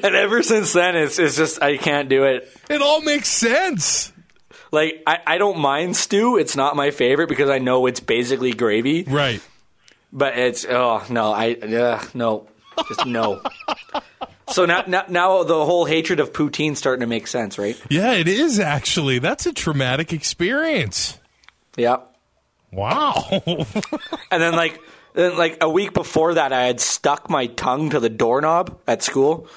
[0.04, 2.50] and ever since then, it's it's just I can't do it.
[2.70, 4.12] It all makes sense.
[4.72, 8.54] Like I, I don't mind stew; it's not my favorite because I know it's basically
[8.54, 9.04] gravy.
[9.04, 9.42] Right.
[10.12, 12.48] But it's oh no, I uh, no,
[12.88, 13.42] just no.
[14.50, 17.80] so now, now, now the whole hatred of poutine starting to make sense, right?
[17.90, 19.20] Yeah, it is actually.
[19.20, 21.18] That's a traumatic experience.
[21.76, 21.98] Yeah.
[22.72, 23.28] Wow.
[24.32, 24.80] and then like
[25.14, 29.04] then like a week before that, I had stuck my tongue to the doorknob at
[29.04, 29.48] school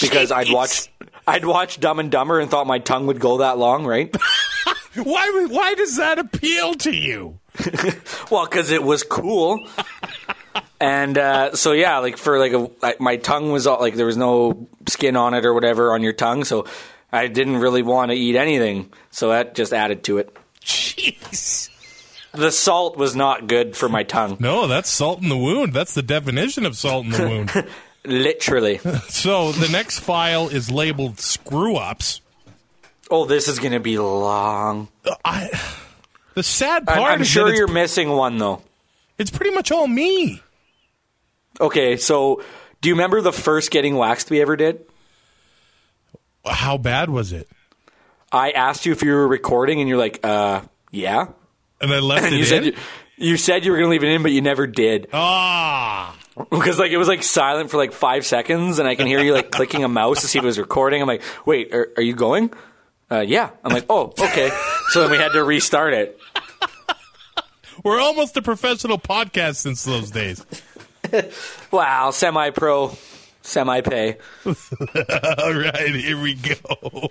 [0.00, 0.36] because Jeez.
[0.36, 0.90] I'd watched
[1.26, 4.14] I'd watched Dumb and Dumber and thought my tongue would go that long, right?
[4.94, 5.46] Why?
[5.48, 7.40] Why does that appeal to you?
[8.30, 9.66] well, because it was cool.
[10.80, 14.06] and uh, so yeah, like for like a, like my tongue was all like there
[14.06, 16.66] was no skin on it or whatever on your tongue, so
[17.12, 18.92] I didn't really want to eat anything.
[19.10, 20.36] So that just added to it.
[20.62, 21.70] Jeez.
[22.32, 24.36] The salt was not good for my tongue.
[24.40, 25.72] No, that's salt in the wound.
[25.72, 27.50] That's the definition of salt in the wound.
[28.06, 28.78] Literally.
[29.08, 32.20] so the next file is labeled screw ups.
[33.10, 34.88] Oh, this is going to be long.
[35.24, 35.50] I,
[36.34, 38.62] the sad part I'm is sure you're missing one though.
[39.18, 40.42] it's pretty much all me.
[41.60, 42.42] Okay, so
[42.80, 44.84] do you remember the first getting waxed we ever did?
[46.44, 47.48] How bad was it?
[48.32, 51.28] I asked you if you were recording, and you're like, "Uh, yeah."
[51.80, 52.48] And I left And it you in.
[52.48, 52.74] said you,
[53.16, 56.16] you said you were going to leave it in, but you never did ah,
[56.50, 59.32] because like it was like silent for like five seconds, and I can hear you
[59.32, 61.00] like clicking a mouse to see if it was recording.
[61.00, 62.52] I'm like, "Wait, are, are you going?"
[63.10, 63.50] Uh, yeah.
[63.62, 64.50] I'm like, "Oh, okay."
[64.90, 66.18] so then we had to restart it.
[67.84, 70.44] we're almost a professional podcast since those days.
[71.70, 72.96] Wow, semi-pro,
[73.42, 74.16] semi-pay.
[74.46, 77.10] all right, here we go.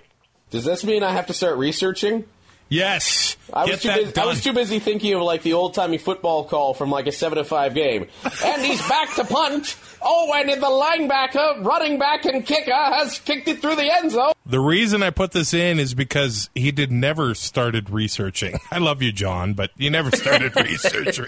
[0.50, 2.24] Does this mean I have to start researching?
[2.68, 5.98] Yes, I was, too busy, I was too busy thinking of like the old timey
[5.98, 8.06] football call from like a seven to five game.
[8.44, 9.76] and he's back to punt.
[10.06, 14.32] Oh, and the linebacker, running back, and kicker has kicked it through the end zone.
[14.44, 18.58] The reason I put this in is because he did never started researching.
[18.70, 21.24] I love you, John, but you never started researching.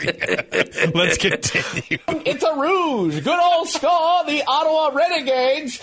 [0.94, 1.99] Let's continue.
[2.27, 3.20] It's a rouge.
[3.22, 4.25] Good old score.
[4.27, 5.83] The Ottawa Renegades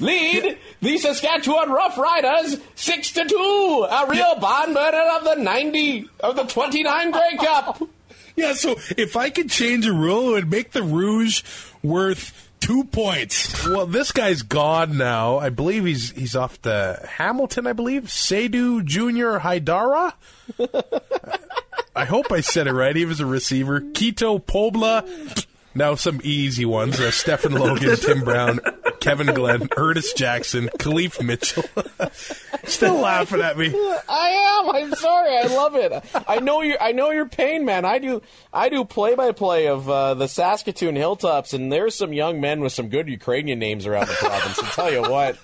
[0.00, 3.86] lead the Saskatchewan Rough Riders six to two.
[3.90, 7.82] A real barn burner of the ninety of the twenty nine Grey Cup.
[8.34, 11.42] Yeah, so if I could change a rule, it would make the Rouge
[11.82, 13.66] worth two points.
[13.66, 15.36] Well, this guy's gone now.
[15.36, 17.66] I believe he's he's off to Hamilton.
[17.66, 20.14] I believe Seydou Junior Haidara.
[21.94, 22.96] I hope I said it right.
[22.96, 23.80] He was a receiver.
[23.82, 25.46] Kito Poblah.
[25.74, 28.60] Now some easy ones: uh, Stephen Logan, Tim Brown,
[29.00, 31.64] Kevin Glenn, Ernest Jackson, Khalif Mitchell.
[32.64, 33.68] Still laughing at me.
[34.08, 34.70] I am.
[34.70, 35.36] I'm sorry.
[35.36, 36.04] I love it.
[36.28, 36.80] I know your.
[36.82, 37.84] I know your pain, man.
[37.84, 38.22] I do.
[38.52, 42.60] I do play by play of uh, the Saskatoon Hilltops, and there's some young men
[42.60, 44.58] with some good Ukrainian names around the province.
[44.58, 45.38] I'll tell you what.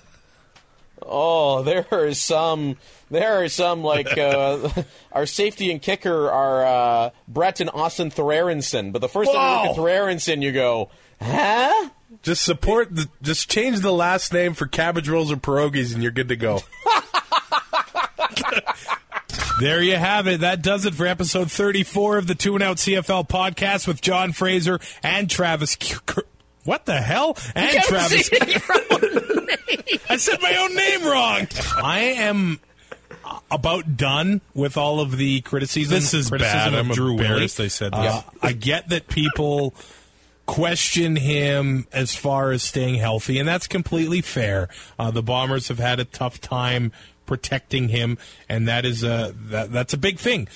[1.01, 2.77] Oh, there are some.
[3.11, 4.69] There are some like uh,
[5.11, 8.91] our safety and kicker are uh, Brett and Austin Therarenson.
[8.91, 11.89] But the first time you look at Therarenson, you go, huh?
[12.21, 12.95] Just support.
[12.95, 16.35] The, just change the last name for cabbage rolls or pierogies, and you're good to
[16.35, 16.59] go.
[19.59, 20.39] There you have it.
[20.39, 24.31] That does it for episode 34 of the Two and Out CFL podcast with John
[24.31, 25.75] Fraser and Travis.
[25.75, 26.23] Cur-
[26.63, 27.37] what the hell?
[27.55, 28.29] And Travis.
[30.09, 31.47] I said my own name wrong.
[31.83, 32.59] I am
[33.51, 35.93] about done with all of the criticism.
[35.93, 36.73] This is criticism bad.
[36.79, 37.65] of I'm Drew embarrassed Willy.
[37.65, 38.23] I said Uh, this.
[38.41, 39.73] I get that people
[40.45, 44.67] question him as far as staying healthy, and that's completely fair.
[44.97, 46.91] Uh, the Bombers have had a tough time
[47.27, 48.17] protecting him,
[48.47, 50.47] and that is a that, that's a big thing.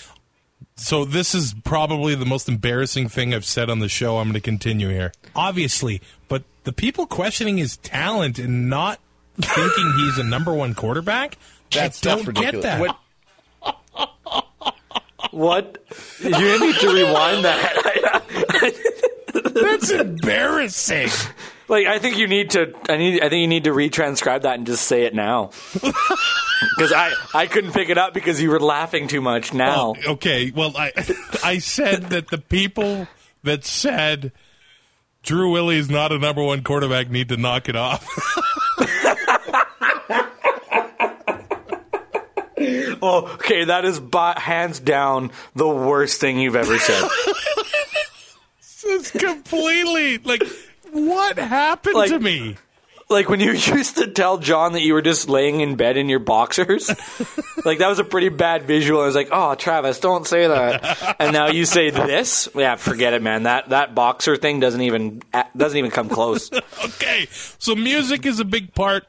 [0.75, 4.17] So this is probably the most embarrassing thing I've said on the show.
[4.17, 8.99] I'm going to continue here, obviously, but the people questioning his talent and not
[9.39, 11.37] thinking he's a number one quarterback.
[11.71, 12.79] That's I don't get that.
[12.79, 12.97] What-
[15.31, 15.77] What?
[16.19, 18.23] You need to rewind that.
[19.55, 21.09] That's embarrassing.
[21.67, 22.73] Like, I think you need to.
[22.89, 23.21] I need.
[23.21, 25.51] I think you need to retranscribe that and just say it now.
[26.77, 29.53] Because I, I couldn't pick it up because you were laughing too much.
[29.53, 30.51] Now, Oh, okay.
[30.55, 30.91] Well, I
[31.43, 33.07] I said that the people
[33.43, 34.31] that said
[35.23, 38.07] Drew Willy is not a number one quarterback need to knock it off.
[43.01, 47.09] oh, okay, that is by, hands down the worst thing you've ever said.
[48.85, 50.43] it's completely like
[50.93, 52.55] what happened Like- to me?
[53.09, 56.09] like when you used to tell John that you were just laying in bed in
[56.09, 56.87] your boxers.
[57.65, 59.01] like that was a pretty bad visual.
[59.01, 62.47] I was like, "Oh, Travis, don't say that." And now you say this?
[62.55, 63.43] Yeah, forget it, man.
[63.43, 65.21] That that boxer thing doesn't even
[65.55, 66.49] doesn't even come close.
[66.85, 67.27] Okay,
[67.59, 69.05] so music is a big part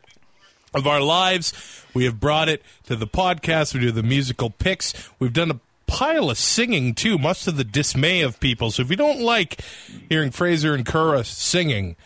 [0.75, 1.53] of our lives.
[1.95, 3.73] We have brought it to the podcast.
[3.75, 4.93] We do the musical picks.
[5.19, 8.71] We've done a pile of singing too, much to the dismay of people.
[8.71, 9.61] So if you don't like
[10.09, 11.97] hearing Fraser and Kura singing,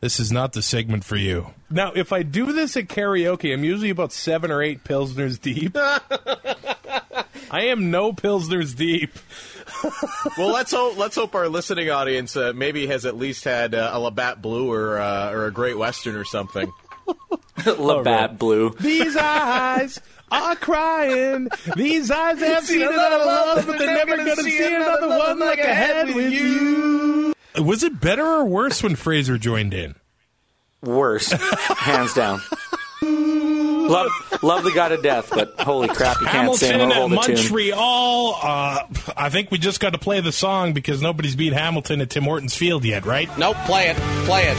[0.00, 1.48] this is not the segment for you.
[1.70, 5.76] Now, if I do this at karaoke, I'm usually about seven or eight pilsners deep.
[7.50, 9.12] I am no pilsners deep.
[10.38, 13.90] well, let's hope let's hope our listening audience uh, maybe has at least had uh,
[13.92, 16.72] a Labatt Blue or uh, or a Great Western or something.
[17.66, 18.70] Labatt Blue.
[18.80, 20.00] These eyes
[20.42, 21.48] are crying.
[21.76, 25.60] These eyes have seen another love, but they're never going to see another one like
[25.60, 27.34] I had with you.
[27.62, 29.94] Was it better or worse when Fraser joined in?
[30.82, 32.40] Worse, hands down.
[33.02, 34.10] love,
[34.42, 37.12] love the guy to death, but holy crap, you can't sing Hamilton or at hold
[37.12, 37.34] a tune.
[37.36, 38.38] Montreal.
[38.42, 38.78] Uh,
[39.16, 42.24] I think we just got to play the song because nobody's beat Hamilton at Tim
[42.24, 43.28] Hortons Field yet, right?
[43.38, 43.96] Nope, play it.
[44.26, 44.56] Play it.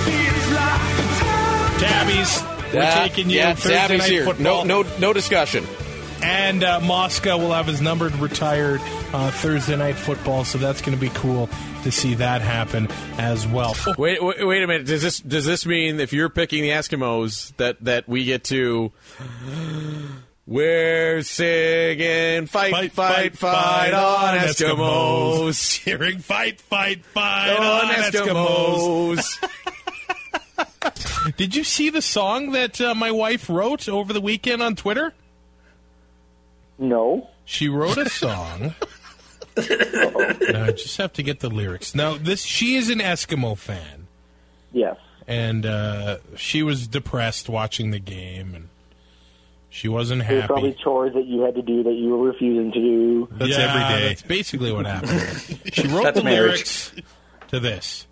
[1.80, 2.42] Tabbies,
[2.76, 4.26] we're taking you yeah, Thursday Savvy's night here.
[4.26, 4.66] football.
[4.66, 5.66] No, no, no discussion.
[6.24, 8.82] And uh, Mosca will have his numbered retired
[9.14, 11.50] uh, Thursday night football, so that's going to be cool
[11.84, 13.76] to see that happen as well.
[13.98, 14.88] Wait, wait, wait a minute.
[14.88, 18.92] Does this does this mean if you're picking the Eskimos that that we get to?
[20.48, 25.78] We're singing fight, fight, fight, on Eskimos.
[25.84, 29.18] Hearing fight, fight, fight On on Eskimos.
[29.18, 29.74] Eskimos.
[31.38, 35.14] Did you see the song that uh, my wife wrote over the weekend on Twitter?
[36.78, 37.30] No.
[37.46, 38.76] She wrote a song.
[39.58, 39.64] now,
[40.66, 41.96] I just have to get the lyrics.
[41.96, 44.08] Now, this she is an Eskimo fan,
[44.74, 44.98] Yes.
[45.28, 48.68] and uh, she was depressed watching the game, and
[49.70, 50.48] she wasn't There's happy.
[50.48, 53.28] probably chores that you had to do that you were refusing to do.
[53.32, 53.88] That's Yeah, every day.
[53.88, 55.60] that's- That's basically what happened.
[55.74, 56.50] she wrote That's the marriage.
[56.50, 56.92] lyrics
[57.50, 58.08] to this.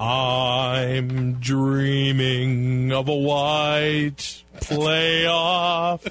[0.00, 6.10] I'm dreaming of a white playoff.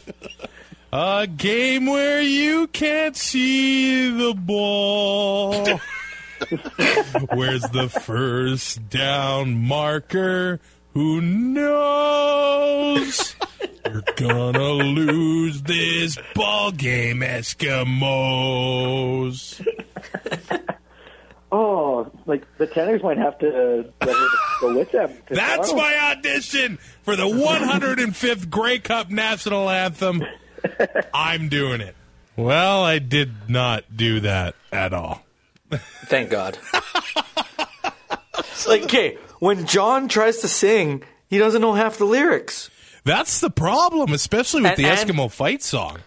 [0.93, 5.65] A game where you can't see the ball.
[7.33, 10.59] Where's the first down marker?
[10.93, 12.15] Who knows?
[13.85, 17.65] You're gonna lose this ball game, Eskimos.
[21.52, 24.16] Oh, like the tenors might have to uh, get
[24.62, 25.10] go with them.
[25.28, 25.76] to That's Toronto.
[25.78, 30.24] my audition for the 105th Grey Cup national anthem.
[31.14, 31.95] I'm doing it.
[32.36, 35.24] Well, I did not do that at all.
[36.06, 36.58] Thank God.
[38.68, 42.70] like, okay, when John tries to sing, he doesn't know half the lyrics.
[43.04, 45.97] That's the problem, especially with And- the and- Eskimo fight song.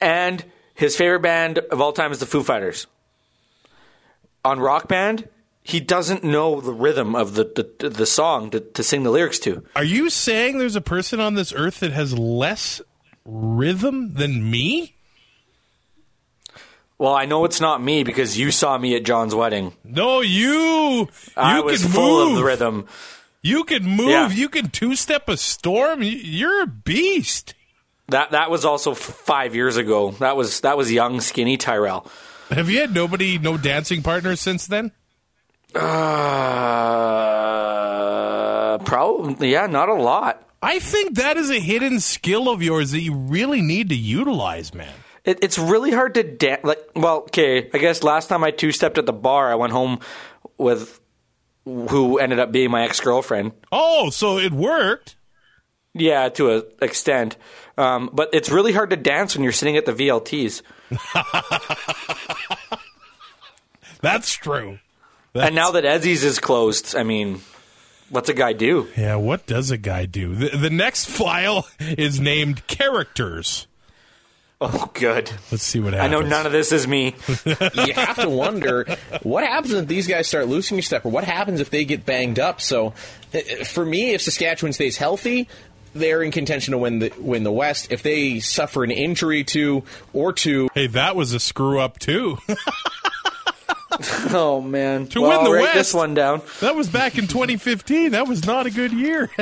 [0.00, 2.86] And his favorite band of all time is the Foo Fighters.
[4.44, 5.28] On Rock Band,
[5.62, 7.44] he doesn't know the rhythm of the
[7.78, 9.62] the, the song to, to sing the lyrics to.
[9.76, 12.80] Are you saying there's a person on this earth that has less
[13.24, 14.94] rhythm than me?
[16.98, 19.72] Well, I know it's not me because you saw me at John's wedding.
[19.84, 20.50] No, you.
[20.52, 22.32] You I was can full move.
[22.32, 22.86] of the rhythm.
[23.42, 24.10] You can move.
[24.10, 24.28] Yeah.
[24.28, 26.02] You can two step a storm.
[26.02, 27.54] You- You're a beast.
[28.08, 30.10] That that was also five years ago.
[30.12, 32.06] That was that was young, skinny Tyrell.
[32.50, 34.92] Have you had nobody, no dancing partners since then?
[35.74, 35.88] Uh,
[38.78, 40.46] probably yeah, not a lot.
[40.62, 44.74] I think that is a hidden skill of yours that you really need to utilize,
[44.74, 44.92] man.
[45.24, 46.64] It, it's really hard to dance.
[46.64, 49.72] Like, well, okay, I guess last time I two stepped at the bar, I went
[49.72, 50.00] home
[50.58, 51.00] with
[51.64, 53.52] who ended up being my ex girlfriend.
[53.70, 55.16] Oh, so it worked.
[55.94, 57.36] Yeah, to an extent.
[57.80, 60.60] Um, but it's really hard to dance when you're sitting at the VLTs.
[64.02, 64.78] That's true.
[65.34, 67.40] and now that Ezzy's is closed, I mean,
[68.10, 68.86] what's a guy do?
[68.98, 70.34] Yeah, what does a guy do?
[70.34, 73.66] The, the next file is named characters.
[74.62, 75.30] Oh, good.
[75.50, 76.14] Let's see what happens.
[76.14, 77.14] I know none of this is me.
[77.46, 78.84] you have to wonder
[79.22, 82.04] what happens if these guys start losing a step, or what happens if they get
[82.04, 82.60] banged up.
[82.60, 82.92] So,
[83.32, 85.48] uh, for me, if Saskatchewan stays healthy,
[85.94, 87.90] they're in contention to win the win the West.
[87.90, 89.82] If they suffer an injury to
[90.12, 92.38] or two, Hey, that was a screw up too.
[94.32, 95.08] Oh man!
[95.08, 95.74] To well, win the I'll West.
[95.74, 96.40] this one down.
[96.60, 98.12] that was back in 2015.
[98.12, 99.28] That was not a good year.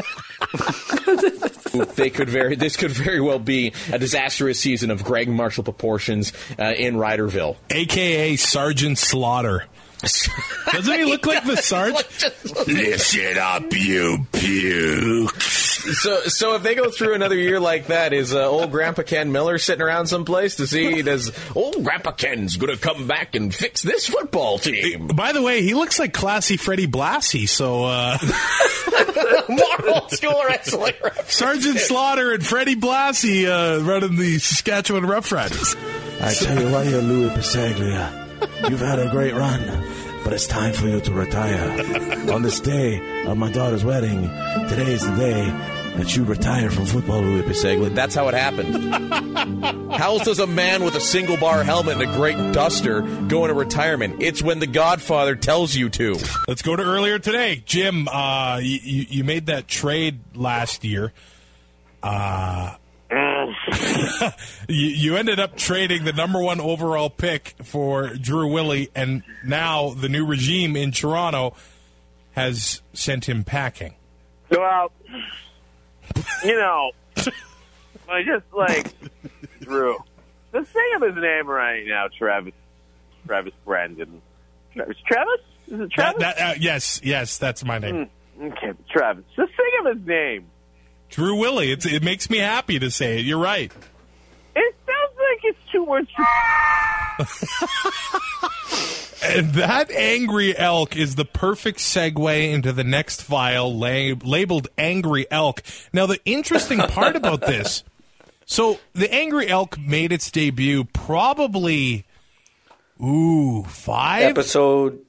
[1.94, 6.32] they could very this could very well be a disastrous season of Greg Marshall proportions
[6.58, 7.56] uh, in Riderville.
[7.70, 9.66] AKA Sergeant Slaughter.
[10.72, 11.94] Doesn't he look like the Sarge?
[12.66, 15.34] Listen up, you puke.
[15.78, 19.32] So, so if they go through another year like that, is uh, old Grandpa Ken
[19.32, 23.54] Miller sitting around someplace to see does old Grandpa Ken's going to come back and
[23.54, 25.06] fix this football team?
[25.08, 28.18] By the way, he looks like classy Freddie Blassie, so uh,
[29.48, 30.94] More old school wrestling.
[31.26, 35.76] Sergeant Slaughter and Freddie Blassie uh, running the Saskatchewan Roughriders.
[36.20, 39.60] I tell you what, you Lui Passaglia, you've had a great run,
[40.28, 42.30] but it's time for you to retire.
[42.30, 44.20] On this day of my daughter's wedding,
[44.68, 45.46] today is the day
[45.96, 47.94] that you retire from football, Lui Passaglia.
[47.94, 48.92] That's how it happened.
[49.90, 53.46] How else does a man with a single bar helmet and a great duster go
[53.46, 54.16] into retirement?
[54.20, 56.18] It's when the Godfather tells you to.
[56.46, 57.62] Let's go to earlier today.
[57.64, 61.14] Jim, uh, you, you you made that trade last year.
[62.02, 62.74] Uh,
[64.68, 69.90] you, you ended up trading the number one overall pick for Drew Willy, and now
[69.90, 71.54] the new regime in Toronto
[72.32, 73.94] has sent him packing.
[74.50, 74.92] Well,
[76.44, 76.92] you know,
[78.08, 78.94] I just like
[79.60, 79.96] Drew.
[80.52, 82.54] Just say of his name right now, Travis.
[83.26, 84.22] Travis Brandon.
[84.72, 84.96] Travis.
[85.06, 85.40] Travis?
[85.66, 86.20] Is it Travis?
[86.20, 88.08] That, that, uh, yes, yes, that's my name.
[88.40, 89.24] Mm, okay, Travis.
[89.36, 90.46] Just think of his name.
[91.08, 91.72] Drew Willy.
[91.72, 93.24] It's, it makes me happy to say it.
[93.24, 93.72] You're right.
[94.54, 96.08] It sounds like it's two words.
[99.22, 105.26] and that angry elk is the perfect segue into the next file lab- labeled Angry
[105.30, 105.62] Elk.
[105.92, 107.82] Now, the interesting part about this
[108.46, 112.06] so the Angry Elk made its debut probably,
[113.02, 114.22] ooh, five?
[114.22, 115.00] Episode.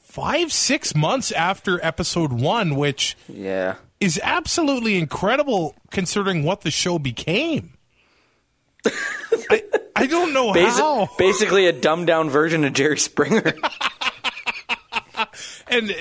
[0.00, 3.16] Five, six months after episode one, which.
[3.28, 7.74] Yeah is absolutely incredible considering what the show became.
[8.84, 9.62] I,
[9.94, 11.08] I, don't know Basi- how.
[11.16, 13.54] Basically, a dumbed down version of Jerry Springer.
[15.68, 15.94] and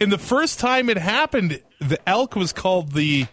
[0.00, 3.28] in the first time it happened, the elk was called the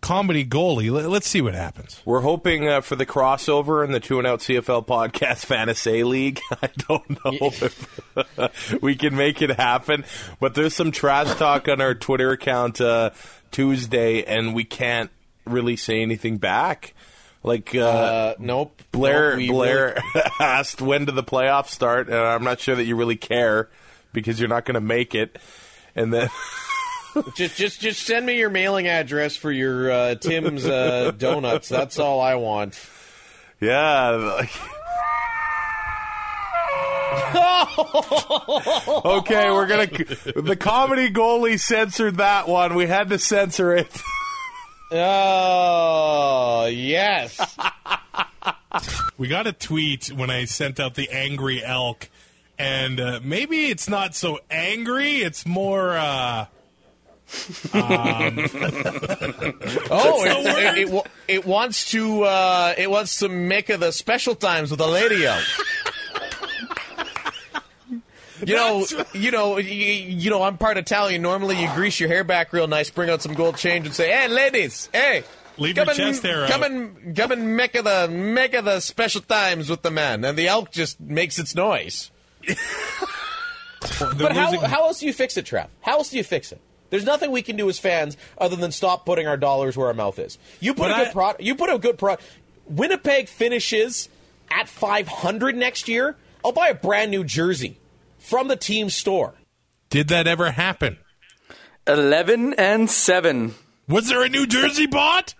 [0.00, 0.90] comedy goalie.
[1.08, 2.00] Let's see what happens.
[2.04, 6.40] We're hoping uh, for the crossover in the Two and Out CFL podcast fantasy league.
[6.62, 10.04] I don't know if we can make it happen,
[10.40, 13.10] but there's some trash talk on our Twitter account uh,
[13.50, 15.10] Tuesday, and we can't
[15.44, 16.94] really say anything back.
[17.42, 20.26] Like uh, uh, nope, Blair nope, Blair really...
[20.40, 23.70] asked when do the playoffs start, and I'm not sure that you really care
[24.12, 25.38] because you're not going to make it,
[25.94, 26.28] and then.
[27.34, 31.68] just just just send me your mailing address for your uh, Tim's uh, donuts.
[31.68, 32.78] That's all I want.
[33.60, 34.10] Yeah.
[39.04, 39.86] okay, we're gonna.
[39.86, 42.74] The comedy goalie censored that one.
[42.74, 43.90] We had to censor it.
[44.92, 47.56] Oh yes.
[49.18, 52.08] we got a tweet when I sent out the angry elk,
[52.58, 55.16] and uh, maybe it's not so angry.
[55.22, 55.96] It's more.
[57.72, 57.80] Um,
[59.90, 64.70] oh, it, it, it, it, wants to uh, it wants to make the special times
[64.72, 65.44] with a lady elk.
[68.44, 70.42] You know, you know, you, you, know.
[70.42, 71.22] I'm part Italian.
[71.22, 74.10] Normally, you grease your hair back real nice, bring out some gold change, and say,
[74.10, 75.24] "Hey, ladies, hey,
[75.58, 76.70] Leave come your and, chest hair come out.
[76.70, 80.72] and come and make the make the special times with the man." And the elk
[80.72, 82.10] just makes its noise.
[84.18, 85.68] but how, how else do you fix it, Trev?
[85.82, 86.60] How else do you fix it?
[86.90, 89.94] There's nothing we can do as fans other than stop putting our dollars where our
[89.94, 90.38] mouth is.
[90.60, 91.42] You put but a good product.
[91.42, 92.22] You put a good product.
[92.68, 94.08] Winnipeg finishes
[94.50, 96.16] at 500 next year.
[96.44, 97.78] I'll buy a brand new jersey
[98.18, 99.34] from the team store.
[99.88, 100.98] Did that ever happen?
[101.86, 103.54] 11 and 7.
[103.88, 105.34] Was there a New Jersey bought?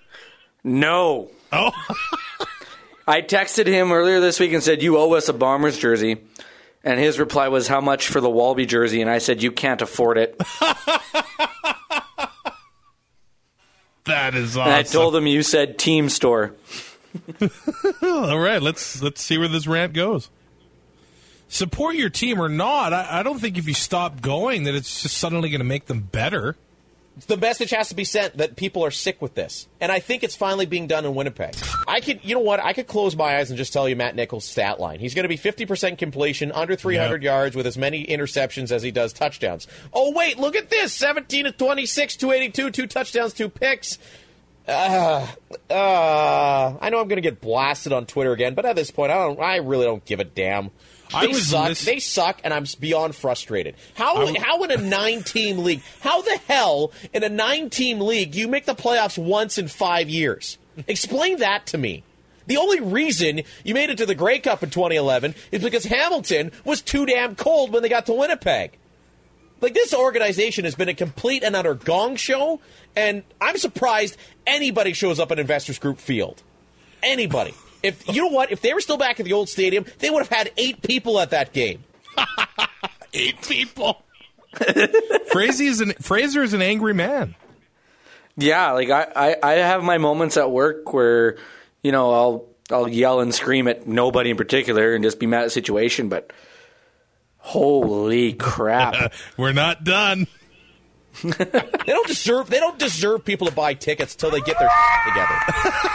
[0.65, 1.31] No.
[1.53, 1.73] Oh.
[3.07, 6.19] I texted him earlier this week and said, You owe us a Bombers jersey.
[6.83, 9.01] And his reply was, How much for the Walby jersey?
[9.01, 10.39] And I said, You can't afford it.
[14.05, 14.73] that is awesome.
[14.73, 16.55] And I told him you said team store.
[18.03, 20.31] All right, let's let's see where this rant goes.
[21.49, 25.03] Support your team or not, I, I don't think if you stop going that it's
[25.03, 26.57] just suddenly going to make them better
[27.27, 29.69] the message has to be sent that people are sick with this.
[29.81, 31.55] And I think it's finally being done in Winnipeg.
[31.87, 32.61] I could, you know what?
[32.61, 35.01] I could close my eyes and just tell you Matt Nichols' stat line.
[35.01, 37.23] He's going to be 50% completion, under 300 yep.
[37.23, 39.67] yards with as many interceptions as he does touchdowns.
[39.93, 43.99] Oh, wait, look at this 17 to 26, 282, two touchdowns, two picks.
[44.69, 45.27] Uh,
[45.69, 49.11] uh, I know I'm going to get blasted on Twitter again, but at this point,
[49.11, 49.41] I don't.
[49.41, 50.71] I really don't give a damn.
[51.13, 51.69] They suck.
[51.69, 51.85] This...
[51.85, 53.75] They suck, and I'm beyond frustrated.
[53.95, 54.35] How I'm...
[54.35, 55.83] how in a nine team league?
[56.01, 60.09] How the hell in a nine team league you make the playoffs once in five
[60.09, 60.59] years?
[60.87, 62.05] Explain that to me.
[62.47, 66.51] The only reason you made it to the Grey Cup in 2011 is because Hamilton
[66.65, 68.77] was too damn cold when they got to Winnipeg.
[69.61, 72.61] Like this organization has been a complete and utter gong show,
[72.97, 76.43] and I'm surprised anybody shows up at Investors Group Field.
[77.03, 77.55] Anybody.
[77.83, 80.21] If you know what, if they were still back at the old stadium, they would
[80.21, 81.83] have had eight people at that game.
[83.15, 84.03] eight people.
[85.33, 87.37] Fraser is an Fraser is an angry man.
[88.37, 91.39] Yeah, like I, I, I have my moments at work where,
[91.83, 95.43] you know, I'll I'll yell and scream at nobody in particular and just be mad
[95.43, 96.33] at the situation, but
[97.39, 99.13] holy crap.
[99.37, 100.27] We're not done.
[101.25, 104.71] they don't deserve they don't deserve people to buy tickets until they get their
[105.09, 105.35] together.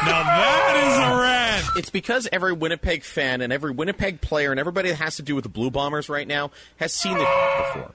[0.06, 1.78] now that is a rant.
[1.78, 5.34] It's because every Winnipeg fan and every Winnipeg player and everybody that has to do
[5.34, 7.92] with the Blue Bombers right now has seen this before.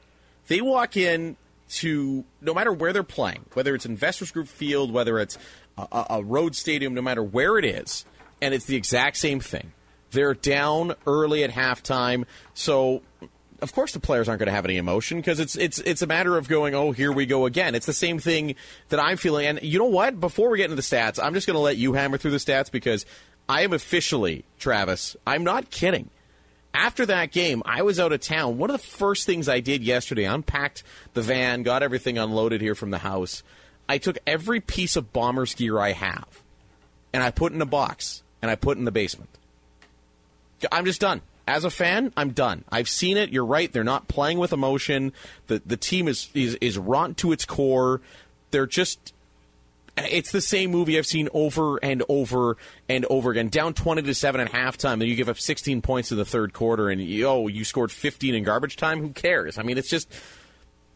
[0.49, 1.37] They walk in
[1.71, 5.39] to no matter where they're playing, whether it's Investors Group Field, whether it's
[5.79, 8.05] a, a road stadium, no matter where it is,
[8.43, 9.73] and it's the exact same thing.
[10.11, 13.03] They're down early at halftime, so
[13.63, 16.07] of course the players aren't going to have any emotion because it's it's it's a
[16.07, 17.75] matter of going, oh, here we go again.
[17.75, 18.55] It's the same thing
[18.89, 19.47] that I'm feeling.
[19.47, 20.21] And you know what?
[20.21, 22.39] Before we get into the stats, I'm just going to let you hammer through the
[22.39, 23.07] stats because
[23.49, 25.17] I am officially, Travis.
[25.27, 26.11] I'm not kidding.
[26.73, 28.59] After that game, I was out of town.
[28.59, 30.85] One of the first things I did yesterday, I unpacked
[31.15, 33.43] the van, got everything unloaded here from the house.
[33.89, 36.43] I took every piece of Bombers gear I have,
[37.13, 39.31] and I put in a box, and I put in the basement.
[40.71, 41.23] I'm just done.
[41.51, 42.65] As a fan, I'm done.
[42.71, 43.31] I've seen it.
[43.31, 43.73] You're right.
[43.73, 45.13] They're not playing with emotion.
[45.49, 48.01] The the team is is, is rotten to its core.
[48.53, 49.13] They're just
[49.97, 52.57] it's the same movie I've seen over and over
[52.89, 53.49] and over again.
[53.49, 56.53] Down twenty to seven at halftime, then you give up sixteen points in the third
[56.53, 59.01] quarter, and oh, you scored fifteen in garbage time.
[59.01, 59.59] Who cares?
[59.59, 60.09] I mean, it's just.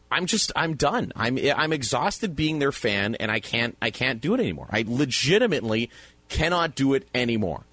[0.09, 1.11] I'm just I'm done.
[1.17, 4.67] I'm I'm exhausted being their fan, and I can't I can't do it anymore.
[4.71, 5.89] I legitimately
[6.29, 7.65] cannot do it anymore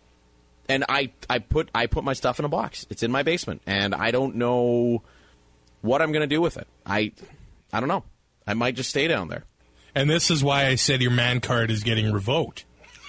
[0.72, 2.86] and I, I put I put my stuff in a box.
[2.88, 5.02] It's in my basement, and I don't know
[5.82, 6.66] what I'm going to do with it.
[6.86, 7.12] I
[7.72, 8.04] I don't know.
[8.46, 9.44] I might just stay down there.
[9.94, 12.64] And this is why I said your man card is getting revoked.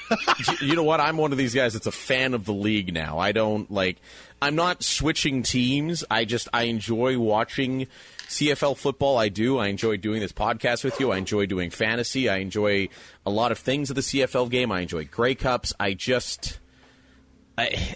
[0.61, 0.99] you know what?
[0.99, 3.17] I'm one of these guys that's a fan of the league now.
[3.17, 3.97] I don't like.
[4.41, 6.03] I'm not switching teams.
[6.11, 7.87] I just I enjoy watching
[8.27, 9.17] CFL football.
[9.17, 9.57] I do.
[9.57, 11.11] I enjoy doing this podcast with you.
[11.11, 12.27] I enjoy doing fantasy.
[12.27, 12.89] I enjoy
[13.25, 14.69] a lot of things of the CFL game.
[14.69, 15.71] I enjoy Grey Cups.
[15.79, 16.59] I just
[17.57, 17.95] I,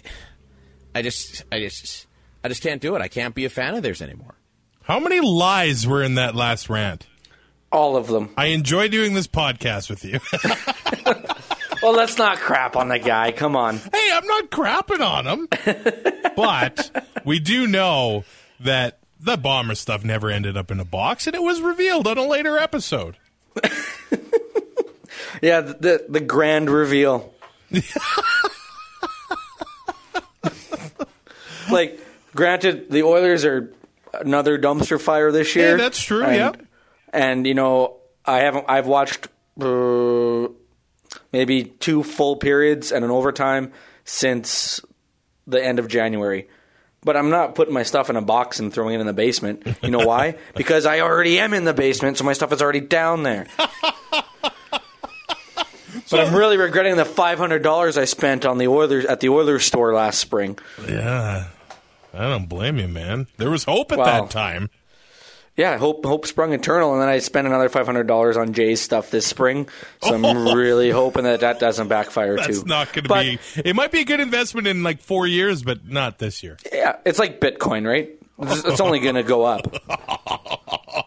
[0.94, 2.06] I just, I just,
[2.42, 3.02] I just can't do it.
[3.02, 4.34] I can't be a fan of theirs anymore.
[4.82, 7.06] How many lies were in that last rant?
[7.70, 8.30] All of them.
[8.36, 10.20] I enjoy doing this podcast with you.
[11.82, 13.32] well, let's not crap on the guy.
[13.32, 13.76] Come on.
[13.76, 15.48] Hey, I'm not crapping on him.
[16.36, 16.90] but
[17.26, 18.24] we do know
[18.60, 22.16] that the bomber stuff never ended up in a box, and it was revealed on
[22.16, 23.18] a later episode.
[25.42, 27.34] yeah, the the grand reveal.
[31.72, 32.00] like,
[32.34, 33.72] granted, the Oilers are
[34.12, 35.70] another dumpster fire this year.
[35.70, 36.24] Yeah, that's true.
[36.24, 36.52] And, yeah,
[37.12, 38.66] and you know, I haven't.
[38.68, 39.28] I've watched
[39.60, 40.48] uh,
[41.32, 43.72] maybe two full periods and an overtime
[44.04, 44.80] since
[45.46, 46.48] the end of January.
[47.02, 49.66] But I'm not putting my stuff in a box and throwing it in the basement.
[49.82, 50.36] You know why?
[50.56, 53.46] because I already am in the basement, so my stuff is already down there.
[56.10, 59.28] But I'm really regretting the five hundred dollars I spent on the Oilers at the
[59.28, 60.58] Oilers store last spring.
[60.86, 61.48] Yeah,
[62.14, 63.26] I don't blame you, man.
[63.36, 64.70] There was hope at that time.
[65.56, 68.80] Yeah, hope hope sprung eternal, and then I spent another five hundred dollars on Jay's
[68.80, 69.68] stuff this spring.
[70.00, 72.66] So I'm really hoping that that doesn't backfire That's too.
[72.66, 73.60] not going to be.
[73.68, 76.58] It might be a good investment in like four years, but not this year.
[76.72, 78.08] Yeah, it's like Bitcoin, right?
[78.40, 79.66] It's, it's only going to go up.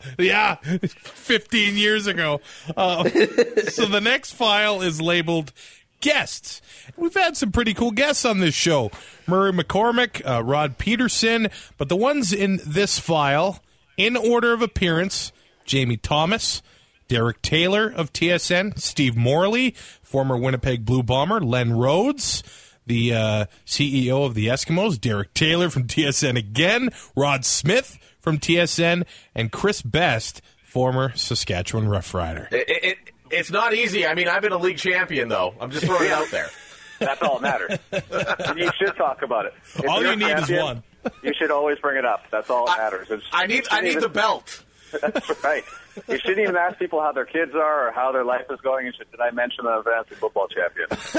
[0.19, 2.41] yeah, 15 years ago.
[2.75, 3.03] Uh,
[3.69, 5.53] so the next file is labeled
[6.01, 6.61] guests.
[6.97, 8.91] We've had some pretty cool guests on this show
[9.27, 13.59] Murray McCormick, uh, Rod Pedersen, but the ones in this file,
[13.97, 15.31] in order of appearance,
[15.65, 16.61] Jamie Thomas.
[17.07, 22.41] Derek Taylor of TSN, Steve Morley, former Winnipeg Blue Bomber, Len Rhodes,
[22.87, 29.05] the uh, CEO of the Eskimos, Derek Taylor from TSN again, Rod Smith from TSN,
[29.35, 32.49] and Chris Best, former Saskatchewan Roughrider.
[32.53, 32.97] It, it,
[33.29, 34.05] it's not easy.
[34.05, 35.53] I mean, I've been a league champion, though.
[35.59, 36.49] I'm just throwing it out there.
[37.01, 37.77] That's all that matters.
[38.57, 39.53] you should talk about it.
[39.75, 40.83] If all you need champion, is one.
[41.23, 42.23] You should always bring it up.
[42.31, 43.07] That's all that matters.
[43.09, 44.63] It's, I need I need even, the belt.
[45.01, 45.63] That's right.
[46.07, 48.85] You shouldn't even ask people how their kids are or how their life is going.
[48.85, 50.87] You should, did I mention I'm a fantasy football champion?
[50.91, 51.15] it's,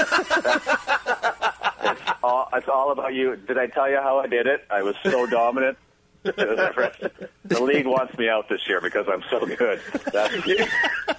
[2.23, 3.35] all, it's all about you.
[3.35, 4.65] Did I tell you how I did it?
[4.69, 5.77] I was so dominant.
[6.23, 9.81] the league wants me out this year because I'm so good.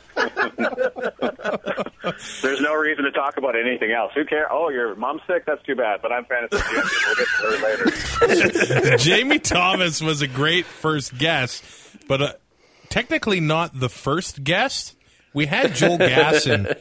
[2.42, 4.12] There's no reason to talk about anything else.
[4.14, 4.46] Who cares?
[4.50, 5.44] Oh, your mom's sick?
[5.46, 6.00] That's too bad.
[6.02, 6.84] But I'm fantasy champion.
[7.06, 8.96] We'll get to her later.
[8.98, 11.64] Jamie Thomas was a great first guest,
[12.08, 12.32] but uh,
[12.88, 14.96] technically not the first guest.
[15.32, 16.76] We had Joel Gasson,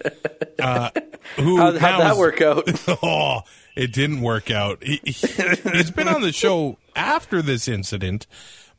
[0.59, 0.91] uh,
[1.37, 2.69] who how'd, how'd that work out?
[3.03, 3.41] oh,
[3.75, 4.83] it didn't work out.
[4.83, 8.27] He, he, he's been on the show after this incident,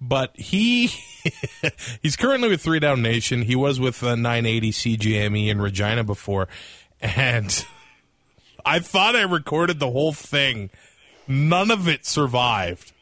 [0.00, 0.92] but he
[2.02, 3.42] he's currently with Three Down Nation.
[3.42, 6.48] He was with uh, 980 CJME in Regina before,
[7.00, 7.64] and
[8.66, 10.70] I thought I recorded the whole thing.
[11.26, 12.92] None of it survived.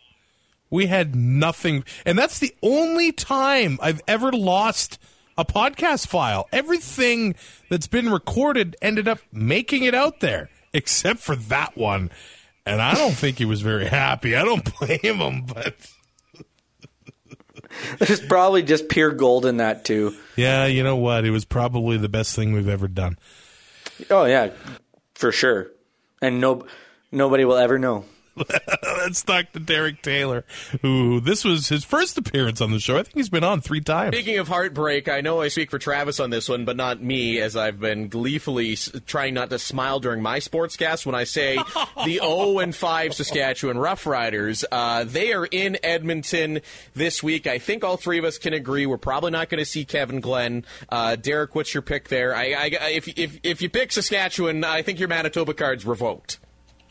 [0.70, 4.99] We had nothing, and that's the only time I've ever lost
[5.37, 6.49] a podcast file.
[6.53, 7.35] Everything
[7.68, 12.11] that's been recorded ended up making it out there, except for that one.
[12.64, 14.37] And I don't think he was very happy.
[14.37, 15.75] I don't blame him, but
[17.99, 20.14] there's probably just pure gold in that too.
[20.37, 21.25] Yeah, you know what?
[21.25, 23.18] It was probably the best thing we've ever done.
[24.11, 24.51] Oh yeah,
[25.14, 25.70] for sure.
[26.20, 26.66] And no,
[27.11, 28.05] nobody will ever know.
[28.83, 30.45] Let's talk to Derek Taylor,
[30.80, 32.99] who this was his first appearance on the show.
[32.99, 34.16] I think he's been on three times.
[34.16, 37.41] Speaking of heartbreak, I know I speak for Travis on this one, but not me,
[37.41, 38.76] as I've been gleefully
[39.07, 41.57] trying not to smile during my sportscast when I say
[42.05, 44.64] the 0 and 5 Saskatchewan Roughriders.
[44.72, 46.61] Uh, they are in Edmonton
[46.95, 47.47] this week.
[47.47, 50.20] I think all three of us can agree we're probably not going to see Kevin
[50.20, 50.64] Glenn.
[50.89, 52.35] Uh, Derek, what's your pick there?
[52.35, 56.39] I, I, if, if, if you pick Saskatchewan, I think your Manitoba card's revoked.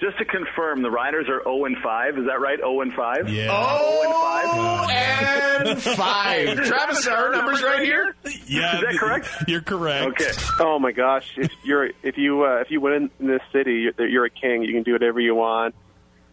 [0.02, 2.18] Just to confirm, the Riders are 0 and 5.
[2.18, 2.58] Is that right?
[2.58, 3.30] 0 and 5?
[3.30, 3.50] Yeah.
[3.52, 6.56] Oh, and 5.
[6.66, 8.16] Travis, are our numbers right here?
[8.48, 9.28] Yeah, Is that correct?
[9.48, 10.22] You're correct.
[10.22, 10.32] Okay.
[10.60, 11.32] Oh my gosh!
[11.38, 14.64] If you're if you uh, if you win in this city, you're, you're a king.
[14.64, 15.76] You can do whatever you want.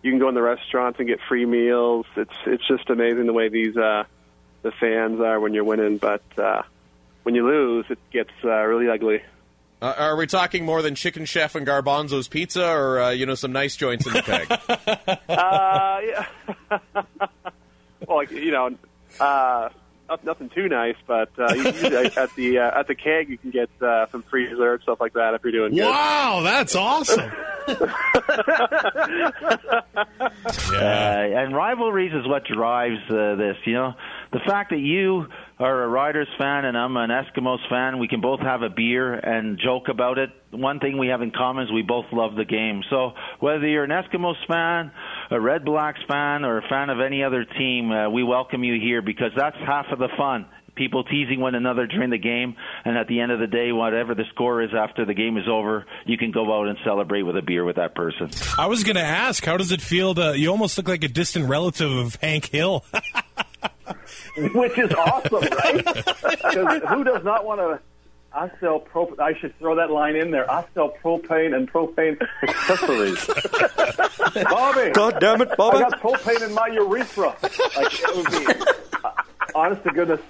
[0.03, 2.07] You can go in the restaurants and get free meals.
[2.17, 4.05] It's it's just amazing the way these uh,
[4.63, 5.99] the fans are when you're winning.
[5.99, 6.63] But uh,
[7.23, 9.23] when you lose, it gets uh, really ugly.
[9.81, 13.37] Uh, are we talking more than Chicken Chef and Garbonzo's Pizza, or uh, you know
[13.37, 14.49] some nice joints in the peg?
[15.29, 16.27] Uh, yeah.
[18.07, 18.71] well, like you know,
[19.21, 19.69] uh,
[20.25, 23.69] nothing too nice, but uh, usually at the uh, at the keg you can get
[23.83, 25.85] uh, some free dessert stuff like that if you're doing good.
[25.85, 27.31] Wow, that's awesome.
[30.71, 33.57] Uh, and rivalries is what drives uh, this.
[33.65, 33.95] You know,
[34.33, 35.27] the fact that you
[35.59, 39.15] are a Riders fan and I'm an Eskimos fan, we can both have a beer
[39.15, 40.31] and joke about it.
[40.51, 42.83] One thing we have in common is we both love the game.
[42.91, 44.93] So whether you're an Eskimos fan,
[45.31, 48.81] a Red Blacks fan, or a fan of any other team, uh, we welcome you
[48.81, 50.47] here because that's half of the fun
[50.79, 52.55] people teasing one another during the game,
[52.85, 55.49] and at the end of the day, whatever the score is after the game is
[55.49, 58.31] over, you can go out and celebrate with a beer with that person.
[58.57, 60.39] I was going to ask, how does it feel to?
[60.39, 62.85] You almost look like a distant relative of Hank Hill.
[64.55, 65.85] which is awesome, right?
[66.49, 67.81] Because who does not want to?
[68.33, 69.15] I sell pro.
[69.19, 70.51] I should throw that line in there.
[70.51, 73.27] I sell propane and propane accessories.
[74.45, 75.79] Bobby, God damn it, Bobby.
[75.79, 77.35] I got propane in my urethra.
[77.43, 78.65] Like it would be.
[79.05, 79.11] uh,
[79.55, 80.21] honest to goodness,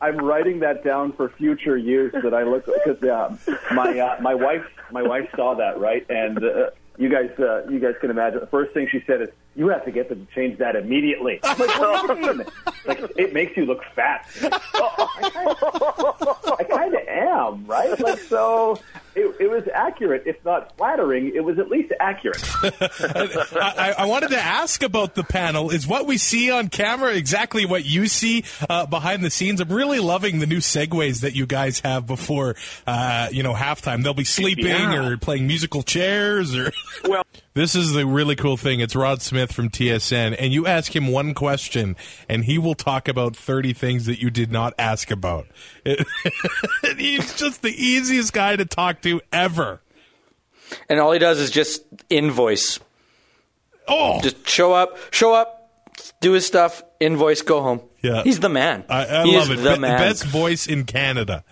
[0.00, 3.36] I'm writing that down for future years that I look because uh,
[3.72, 7.78] my uh, my wife my wife saw that right, and uh, you guys uh, you
[7.78, 10.34] guys can imagine the first thing she said is, "You have to get them to
[10.34, 12.46] change that immediately." I'm like, what do you mean?
[12.86, 14.28] Like it makes you look fat.
[16.58, 17.98] I kind of am, right?
[17.98, 18.78] Like so.
[19.14, 21.32] It, it was accurate, if not flattering.
[21.34, 22.40] It was at least accurate.
[22.62, 25.70] I, I wanted to ask about the panel.
[25.70, 29.60] Is what we see on camera exactly what you see uh, behind the scenes?
[29.60, 32.54] I'm really loving the new segues that you guys have before,
[32.86, 34.04] uh, you know, halftime.
[34.04, 35.08] They'll be sleeping Yeah.
[35.08, 36.72] or playing musical chairs or.
[37.08, 37.24] Well,
[37.58, 38.78] This is the really cool thing.
[38.78, 41.96] It's Rod Smith from TSN, and you ask him one question,
[42.28, 45.48] and he will talk about 30 things that you did not ask about.
[45.84, 46.06] And
[46.98, 49.80] he's just the easiest guy to talk to ever.
[50.88, 52.78] And all he does is just invoice.
[53.88, 55.90] Oh, Just show up, show up,
[56.20, 57.80] do his stuff, invoice, go home.
[58.02, 58.22] Yeah.
[58.22, 58.84] He's the man.
[58.88, 59.56] I, I love it.
[59.56, 59.98] The Be- man.
[59.98, 61.42] Best voice in Canada.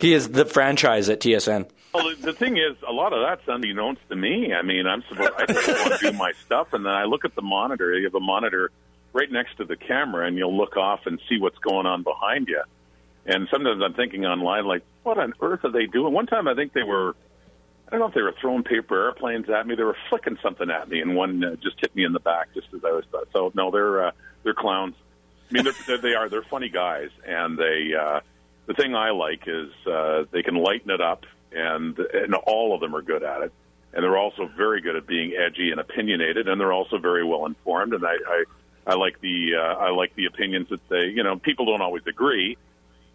[0.00, 1.68] He is the franchise at TSN.
[1.96, 4.52] Well, the- thing is, a lot of that's unbeknownst to me.
[4.52, 7.24] I mean, I'm supposed I just want to do my stuff, and then I look
[7.24, 7.96] at the monitor.
[7.96, 8.70] You have a monitor
[9.12, 12.48] right next to the camera, and you'll look off and see what's going on behind
[12.48, 12.62] you.
[13.24, 16.12] And sometimes I'm thinking online, like, what on earth are they doing?
[16.12, 17.16] One time, I think they were.
[17.88, 19.76] I don't know if they were throwing paper airplanes at me.
[19.76, 22.52] They were flicking something at me, and one uh, just hit me in the back
[22.52, 23.04] just as I was.
[23.10, 23.28] Thought.
[23.32, 24.10] So no, they're uh,
[24.42, 24.94] they're clowns.
[25.48, 26.28] I mean, they're, they're, they are.
[26.28, 27.92] They're funny guys, and they.
[27.98, 28.20] Uh,
[28.66, 32.80] the thing I like is uh, they can lighten it up, and and all of
[32.80, 33.52] them are good at it.
[33.92, 37.46] And they're also very good at being edgy and opinionated, and they're also very well
[37.46, 37.94] informed.
[37.94, 38.44] And I I,
[38.88, 42.02] I like the uh, I like the opinions that they you know people don't always
[42.06, 42.56] agree,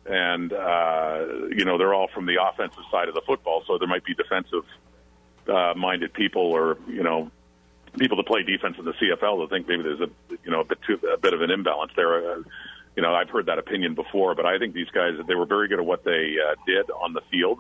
[0.05, 3.88] and uh, you know they're all from the offensive side of the football, so there
[3.88, 4.65] might be defensive
[5.47, 7.29] uh, minded people or you know
[7.97, 10.09] people that play defense in the CFL that think maybe there's a
[10.43, 12.32] you know a bit too a bit of an imbalance there.
[12.32, 12.41] Uh,
[12.95, 15.67] you know, I've heard that opinion before, but I think these guys they were very
[15.67, 17.59] good at what they uh, did on the field,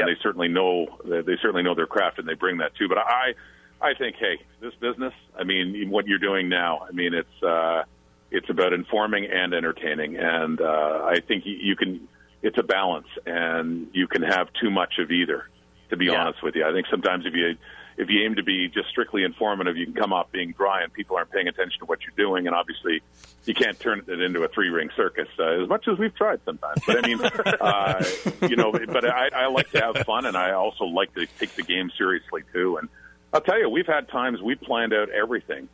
[0.00, 2.88] and they certainly know they certainly know their craft and they bring that too.
[2.88, 3.34] But I
[3.80, 7.82] I think hey, this business, I mean, what you're doing now, I mean, it's uh,
[8.30, 12.08] it's about informing and entertaining, and uh, I think you, you can.
[12.42, 15.48] It's a balance, and you can have too much of either.
[15.90, 17.54] To be honest with you, I think sometimes if you
[18.02, 20.92] if you aim to be just strictly informative, you can come off being dry, and
[20.92, 22.46] people aren't paying attention to what you're doing.
[22.46, 23.00] And obviously,
[23.44, 26.40] you can't turn it into a three ring circus uh, as much as we've tried
[26.44, 26.80] sometimes.
[26.86, 27.20] But I mean,
[27.60, 28.04] uh,
[28.48, 31.54] you know, but I, I like to have fun, and I also like to take
[31.54, 32.76] the game seriously too.
[32.76, 32.88] And
[33.32, 35.68] I'll tell you, we've had times we planned out everything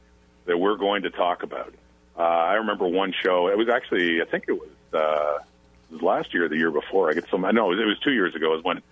[0.44, 1.74] that we're going to talk about.
[2.16, 3.48] Uh, I remember one show.
[3.48, 5.38] It was actually, I think it was, uh,
[5.90, 7.10] it was last year or the year before.
[7.10, 7.44] I get some.
[7.44, 8.56] I know it was two years ago.
[8.56, 8.82] Is when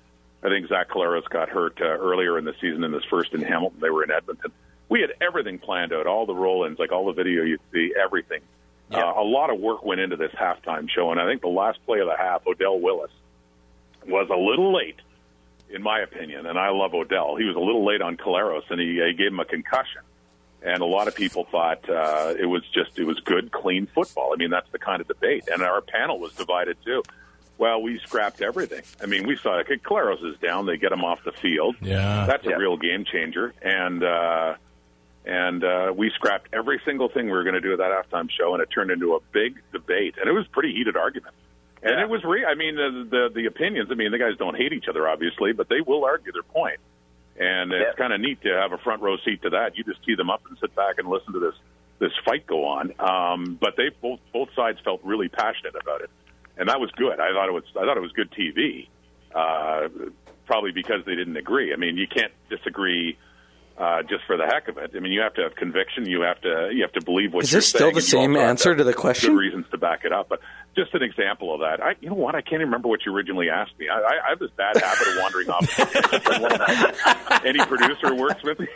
[0.47, 3.43] I think Zach Collaros got hurt uh, earlier in the season in this first in
[3.43, 3.81] Hamilton.
[3.81, 4.53] They were in Edmonton.
[4.89, 8.43] We had everything planned out, all the roll-ins, like all the video you see, everything.
[8.93, 11.85] Uh, a lot of work went into this halftime show, and I think the last
[11.85, 13.11] play of the half, Odell Willis,
[14.07, 15.01] was a little late,
[15.69, 16.47] in my opinion.
[16.47, 17.35] And I love Odell.
[17.35, 20.03] He was a little late on Collaros, and he, he gave him a concussion.
[20.63, 24.33] And a lot of people thought uh, it was just it was good, clean football.
[24.33, 25.49] I mean, that's the kind of debate.
[25.53, 27.03] And our panel was divided too.
[27.59, 28.83] Well, we scrapped everything.
[29.03, 30.67] I mean, we saw okay, Collaros is down.
[30.67, 31.77] They get him off the field.
[31.81, 32.27] Yeah.
[32.27, 33.55] that's a real game changer.
[33.63, 34.55] And uh,
[35.25, 38.29] and uh, we scrapped every single thing we were going to do at that halftime
[38.31, 40.15] show, and it turned into a big debate.
[40.21, 41.35] And it was a pretty heated argument.
[41.83, 42.45] And it was re.
[42.45, 43.89] I mean, the, the the opinions.
[43.91, 46.81] I mean, the guys don't hate each other, obviously, but they will argue their point.
[47.39, 49.77] And it's kind of neat to have a front row seat to that.
[49.77, 51.55] You just tee them up and sit back and listen to this
[51.99, 52.93] this fight go on.
[52.99, 56.11] Um, but they both both sides felt really passionate about it,
[56.57, 57.21] and that was good.
[57.21, 58.89] I thought it was I thought it was good TV.
[59.35, 59.89] Uh,
[60.47, 61.73] probably because they didn't agree.
[61.73, 63.19] I mean, you can't disagree
[63.79, 64.93] uh, just for the heck of it.
[64.97, 66.07] I mean, you have to have conviction.
[66.07, 68.75] You have to you have to believe what Is you're this still the same answer
[68.75, 69.35] to the question?
[69.35, 70.41] Good reasons to back it up, but
[70.75, 71.83] just an example of that.
[71.83, 72.35] I, you know what?
[72.35, 73.89] I can't even remember what you originally asked me.
[73.89, 75.69] I, I, I have this bad habit of wandering off.
[77.45, 78.69] Any producer works with me.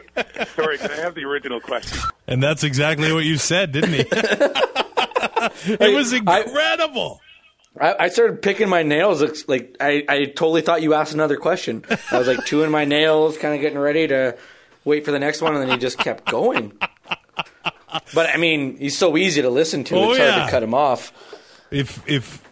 [0.55, 1.99] Sorry, can I have the original question?
[2.27, 4.01] And that's exactly what you said, didn't he?
[5.67, 7.21] it was incredible.
[7.79, 9.47] I, I started picking my nails.
[9.49, 11.85] Like I, I totally thought you asked another question.
[12.11, 14.37] I was like chewing my nails, kind of getting ready to
[14.85, 16.73] wait for the next one, and then he just kept going.
[18.15, 19.97] But I mean, he's so easy to listen to.
[19.97, 21.13] Oh, it's hard to cut him off.
[21.71, 22.43] If if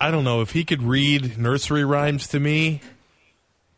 [0.00, 2.80] I don't know if he could read nursery rhymes to me,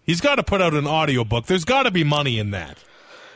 [0.05, 1.47] he's got to put out an audiobook.
[1.47, 2.79] There's got to be money in that.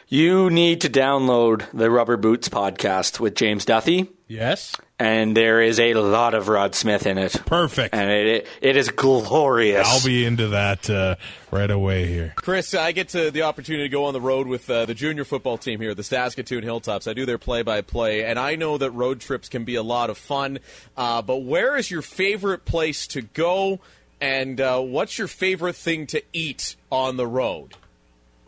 [0.09, 4.09] You need to download the Rubber Boots podcast with James Duthie.
[4.29, 4.73] Yes.
[4.99, 7.33] And there is a lot of Rod Smith in it.
[7.45, 7.95] Perfect.
[7.95, 9.87] And it it, it is glorious.
[9.87, 11.17] I'll be into that uh,
[11.51, 12.33] right away here.
[12.37, 15.27] Chris, I get to the opportunity to go on the road with uh, the junior
[15.27, 17.07] football team here, the Saskatoon Hilltops.
[17.07, 20.17] I do their play-by-play, and I know that road trips can be a lot of
[20.17, 20.61] fun.
[20.97, 23.81] Uh, but where is your favorite place to go,
[24.19, 27.75] and uh, what's your favorite thing to eat on the road?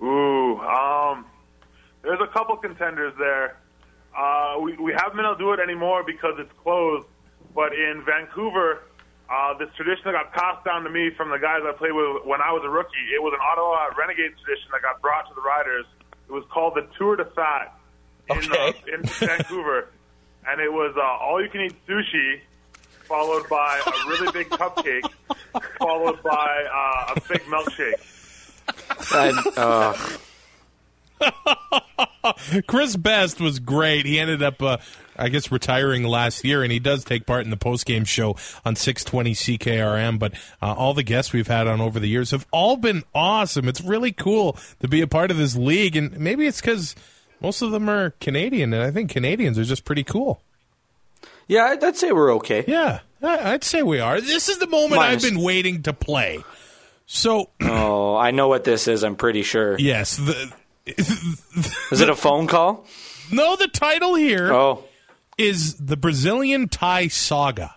[0.03, 1.27] Ooh, um,
[2.01, 3.59] there's a couple contenders there.
[4.17, 7.07] Uh, we, we haven't been able to do it anymore because it's closed.
[7.55, 8.83] But in Vancouver,
[9.31, 12.25] uh, this tradition that got passed down to me from the guys I played with
[12.25, 15.35] when I was a rookie, it was an Ottawa Renegades tradition that got brought to
[15.35, 15.87] the Riders.
[16.29, 17.79] It was called the Tour de Fat
[18.31, 19.89] in, uh, in Vancouver.
[20.47, 22.41] And it was uh, all you can eat sushi,
[23.03, 25.07] followed by a really big cupcake,
[25.79, 28.01] followed by uh, a big milkshake.
[29.13, 29.93] And, uh,
[32.67, 34.07] Chris Best was great.
[34.07, 34.79] He ended up, uh,
[35.17, 38.77] I guess, retiring last year, and he does take part in the post-game show on
[38.77, 40.19] 620 CKRM.
[40.19, 43.69] But uh, all the guests we've had on over the years have all been awesome.
[43.69, 46.95] It's really cool to be a part of this league, and maybe it's because
[47.41, 50.41] most of them are Canadian, and I think Canadians are just pretty cool.
[51.47, 52.65] Yeah, I'd say we're okay.
[52.67, 54.21] Yeah, I'd say we are.
[54.21, 56.45] This is the moment Minus- I've been waiting to play.
[57.07, 59.03] So, oh, I know what this is.
[59.03, 59.79] I'm pretty sure.
[59.79, 60.53] yes, the,
[60.97, 62.87] Is it a phone call?
[63.31, 64.85] no, the title here Oh,
[65.37, 67.75] is the Brazilian Ty Saga.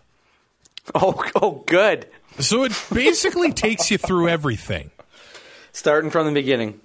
[0.95, 2.07] oh, oh, good.
[2.39, 4.91] So it basically takes you through everything.
[5.73, 6.79] Starting from the beginning.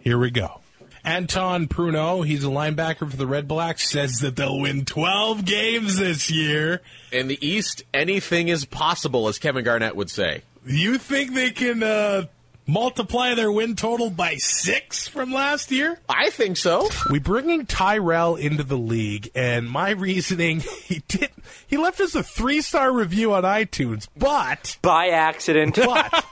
[0.00, 0.60] Here we go.
[1.02, 5.96] Anton Pruneau, he's a linebacker for the Red Blacks, says that they'll win 12 games
[5.96, 6.82] this year.
[7.10, 10.42] In the East, anything is possible, as Kevin Garnett would say.
[10.66, 12.26] You think they can uh,
[12.70, 15.98] multiply their win total by six from last year?
[16.08, 16.88] I think so.
[17.10, 21.30] We bringing Tyrell into the league, and my reasoning he did
[21.66, 25.76] he left us a three star review on iTunes, but By accident.
[25.84, 26.24] but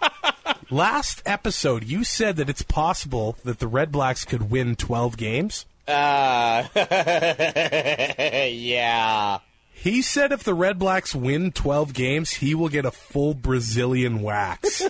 [0.71, 5.67] last episode you said that it's possible that the Red Blacks could win twelve games.
[5.87, 6.65] Uh,
[8.51, 9.39] yeah.
[9.81, 14.23] He said if the Red Blacks win twelve games, he will get a full Brazilian
[14.23, 14.83] wax.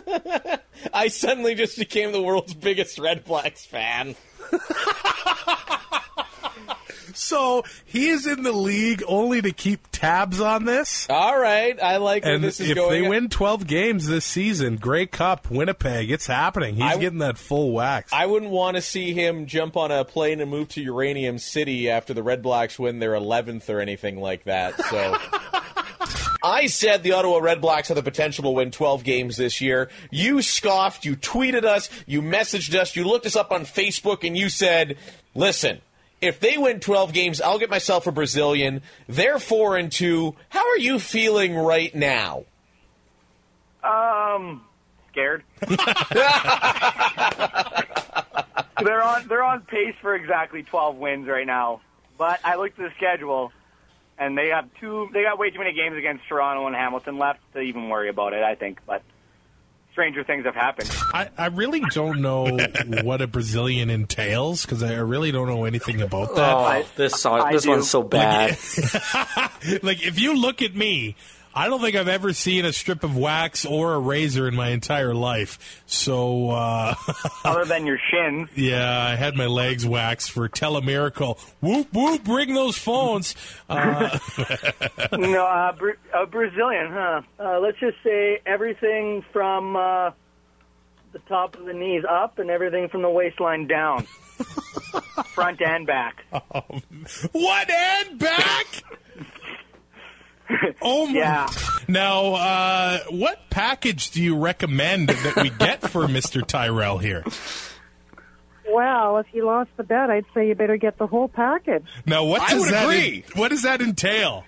[0.95, 4.17] I suddenly just became the world's biggest Red Blacks fan.
[7.19, 11.07] so he is in the league only to keep tabs on this.
[11.11, 13.03] All right, I like And this is if going.
[13.03, 16.77] they win 12 games this season, Grey Cup, Winnipeg, it's happening.
[16.77, 18.13] He's I- getting that full wax.
[18.13, 21.91] I wouldn't want to see him jump on a plane and move to Uranium City
[21.91, 24.81] after the Red Blacks win their 11th or anything like that.
[24.85, 25.17] So.
[26.43, 29.91] I said the Ottawa Red Blacks have the potential to win 12 games this year.
[30.11, 34.37] You scoffed, you tweeted us, you messaged us, you looked us up on Facebook, and
[34.37, 34.97] you said,
[35.35, 35.81] listen,
[36.21, 38.83] if they win 12 games, I'll get myself a Brazilian.
[39.07, 40.35] They're 4 and 2.
[40.49, 42.45] How are you feeling right now?
[43.83, 44.65] Um,
[45.11, 45.45] scared.
[48.83, 51.81] they're on they're on pace for exactly 12 wins right now.
[52.17, 53.53] But I looked at the schedule,
[54.19, 55.09] and they have two.
[55.13, 58.33] They got way too many games against Toronto and Hamilton left to even worry about
[58.33, 58.43] it.
[58.43, 59.03] I think, but
[59.99, 60.89] stranger things have happened.
[61.13, 62.57] I, I really don't know
[63.03, 66.55] what a Brazilian entails because I really don't know anything about that.
[66.55, 68.51] Oh, this song, this one's so bad.
[69.83, 71.17] like if you look at me,
[71.59, 74.69] I don't think I've ever seen a strip of wax or a razor in my
[74.69, 75.83] entire life.
[75.87, 76.95] So, uh,
[77.45, 78.49] Other than your shins.
[78.55, 81.37] yeah, I had my legs waxed for Telemiracle.
[81.61, 82.23] Whoop whoop!
[82.23, 83.35] Bring those phones.
[83.69, 84.17] Uh,
[85.19, 87.23] no, uh, Bra- uh, Brazilian, huh?
[87.41, 90.13] Uh, let's just say everything from uh,
[91.11, 94.05] the top of the knees up and everything from the waistline down,
[95.35, 96.25] front and back.
[97.33, 98.67] what and back?
[100.81, 101.13] Oh my!
[101.13, 101.49] Yeah.
[101.89, 107.25] Now, uh, what package do you recommend that we get for Mister Tyrell here?
[108.71, 111.85] Well, if you lost the bet, I'd say you better get the whole package.
[112.07, 113.25] Now, what I does would that agree.
[113.35, 114.45] what does that entail?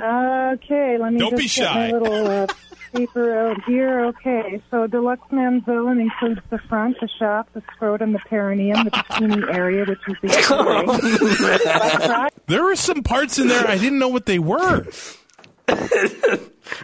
[0.00, 1.90] Okay, let me Don't just be get shy.
[1.92, 2.46] my little uh,
[2.92, 4.04] paper out here.
[4.06, 9.54] Okay, so deluxe manzilian includes the front, the shaft, the scrotum, the perineum, the bikini
[9.54, 14.38] area, which is the There were some parts in there I didn't know what they
[14.38, 14.86] were.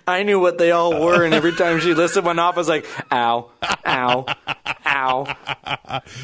[0.06, 2.68] I knew what they all were, and every time she listed one off, I was
[2.68, 3.50] like, "Ow,
[3.86, 4.24] ow,
[4.86, 5.36] ow."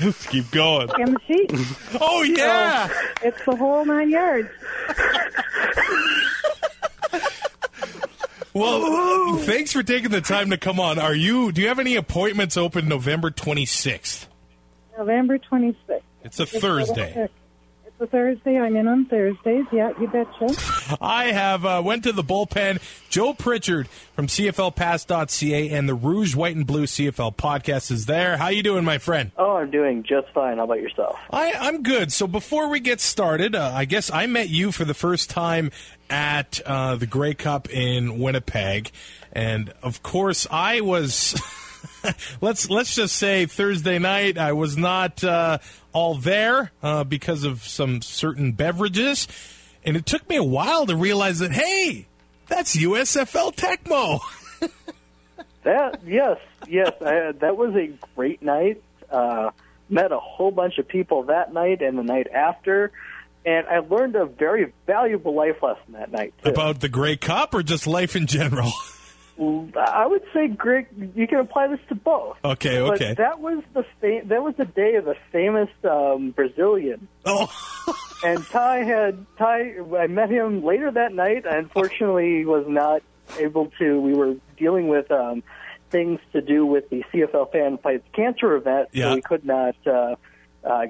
[0.03, 0.89] Let's Keep going.
[0.99, 1.53] and the sheet.
[2.01, 2.89] Oh yeah,
[3.23, 4.49] it's the whole nine yards.
[8.53, 10.99] Well, thanks for taking the time to come on.
[10.99, 11.53] Are you?
[11.53, 14.27] Do you have any appointments open November twenty sixth?
[14.99, 16.03] November 26th.
[16.25, 17.31] It's a Thursday.
[17.87, 18.59] It's a Thursday.
[18.59, 19.65] I'm in on Thursdays.
[19.73, 20.55] Yeah, you betcha.
[21.01, 22.81] I have uh, went to the bullpen.
[23.09, 28.37] Joe Pritchard from CFLPass.ca and the Rouge, White, and Blue CFL podcast is there.
[28.37, 29.31] How you doing, my friend?
[29.39, 30.59] Oh, I'm doing just fine.
[30.59, 31.19] How about yourself?
[31.33, 32.13] I, I'm good.
[32.13, 35.71] So before we get started, uh, I guess I met you for the first time
[36.11, 38.91] at uh, the Grey Cup in Winnipeg,
[39.33, 41.41] and of course I was.
[42.41, 45.59] let's let's just say Thursday night I was not uh,
[45.93, 49.29] all there uh, because of some certain beverages,
[49.85, 52.07] and it took me a while to realize that hey,
[52.49, 54.21] that's USFL Tecmo.
[55.63, 56.39] That yes,
[56.69, 58.83] yes, I, that was a great night.
[59.11, 59.51] Uh,
[59.89, 62.93] met a whole bunch of people that night and the night after,
[63.45, 66.35] and I learned a very valuable life lesson that night.
[66.43, 66.51] Too.
[66.51, 68.71] About the Grey Cup or just life in general?
[69.39, 72.37] I would say, Greg, you can apply this to both.
[72.45, 73.15] Okay, But okay.
[73.15, 77.09] that was the fa- that was the day of the famous um, Brazilian.
[77.25, 77.49] Oh.
[78.25, 79.77] and Ty had Ty.
[79.99, 81.47] I met him later that night.
[81.47, 83.03] I unfortunately was not
[83.39, 83.99] able to.
[83.99, 85.43] We were dealing with um,
[85.91, 89.09] things to do with the CFL Fan Fights Cancer event, Yeah.
[89.11, 90.17] so we could not uh,
[90.65, 90.87] uh,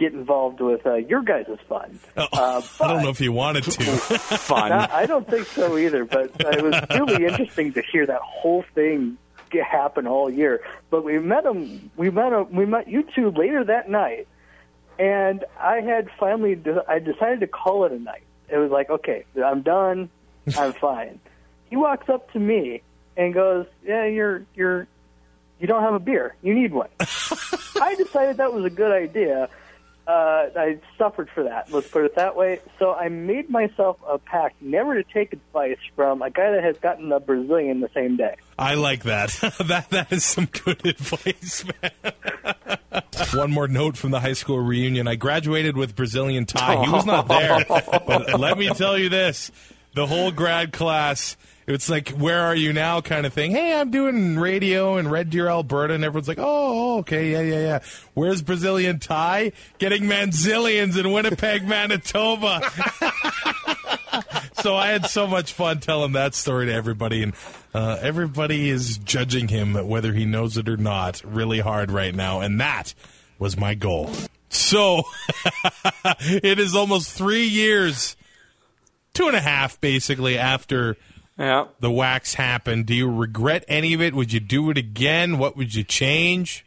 [0.00, 2.00] get involved with uh, your guys' fund.
[2.16, 2.26] Uh,
[2.80, 3.82] I don't know if you wanted to.
[3.84, 4.70] Fun.
[4.70, 6.04] no, I don't think so either.
[6.06, 9.18] But it was really interesting to hear that whole thing
[9.50, 10.62] get, happen all year.
[10.88, 11.90] But we met him.
[11.96, 12.50] We met him.
[12.52, 14.26] We met you two later that night,
[14.98, 16.54] and I had finally.
[16.54, 18.22] De- I decided to call it a night.
[18.48, 20.08] It was like, okay, I'm done.
[20.56, 21.20] I'm fine.
[21.68, 22.82] He walks up to me
[23.16, 24.88] and goes, "Yeah, you're you're
[25.60, 26.34] you don't have a beer.
[26.42, 29.48] You need one." I decided that was a good idea.
[30.10, 31.72] Uh, I suffered for that.
[31.72, 32.58] Let's put it that way.
[32.80, 36.76] So I made myself a pact never to take advice from a guy that has
[36.78, 38.34] gotten a Brazilian the same day.
[38.58, 39.30] I like that.
[39.64, 43.02] that that is some good advice, man.
[43.34, 45.06] One more note from the high school reunion.
[45.06, 46.84] I graduated with Brazilian Ty.
[46.86, 49.52] He was not there, but let me tell you this:
[49.94, 51.36] the whole grad class.
[51.70, 53.52] It's like, where are you now, kind of thing.
[53.52, 57.60] Hey, I'm doing radio in Red Deer, Alberta, and everyone's like, oh, okay, yeah, yeah,
[57.60, 57.78] yeah.
[58.14, 59.52] Where's Brazilian Ty?
[59.78, 62.60] Getting manzilians in Winnipeg, Manitoba.
[64.54, 67.34] so I had so much fun telling that story to everybody, and
[67.72, 72.40] uh, everybody is judging him whether he knows it or not really hard right now,
[72.40, 72.94] and that
[73.38, 74.10] was my goal.
[74.48, 75.04] So
[76.04, 78.16] it is almost three years,
[79.14, 80.96] two and a half basically after
[81.80, 82.86] the wax happened.
[82.86, 84.14] Do you regret any of it?
[84.14, 85.38] Would you do it again?
[85.38, 86.66] What would you change?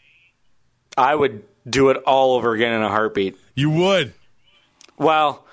[0.98, 3.38] I would do it all over again in a heartbeat.
[3.56, 4.14] You would?
[4.98, 5.46] Well,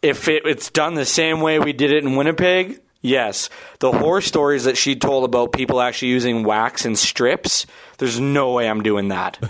[0.00, 3.50] if it, it's done the same way we did it in Winnipeg, yes.
[3.80, 7.66] The horror stories that she told about people actually using wax and strips,
[7.98, 9.38] there's no way I'm doing that.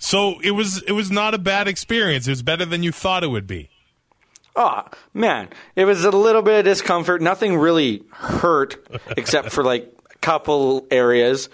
[0.00, 2.26] So it was it was not a bad experience.
[2.26, 3.68] It was better than you thought it would be.
[4.54, 4.82] Oh,
[5.14, 5.48] man.
[5.76, 7.22] It was a little bit of discomfort.
[7.22, 8.76] Nothing really hurt
[9.16, 11.48] except for like a couple areas.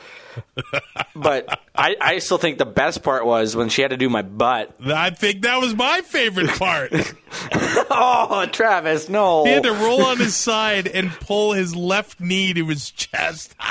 [1.17, 4.23] but I, I still think the best part was when she had to do my
[4.23, 4.77] butt.
[4.85, 6.93] I think that was my favorite part.
[7.91, 9.45] oh, Travis, no.
[9.45, 13.55] He had to roll on his side and pull his left knee to his chest.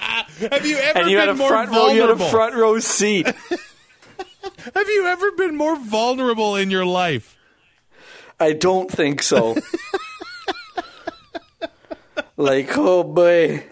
[0.00, 1.76] Have you ever and you been had a more front row.
[1.76, 1.94] vulnerable?
[1.96, 3.26] You had a front row seat.
[4.74, 7.36] Have you ever been more vulnerable in your life?
[8.40, 9.56] I don't think so.
[12.36, 13.64] like, oh boy.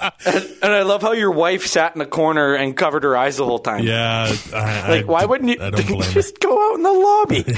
[0.00, 3.36] and, and I love how your wife sat in the corner and covered her eyes
[3.36, 3.84] the whole time.
[3.84, 6.12] Yeah, I, like, I- why wouldn't you I don't blame her.
[6.12, 7.44] just go out in the lobby?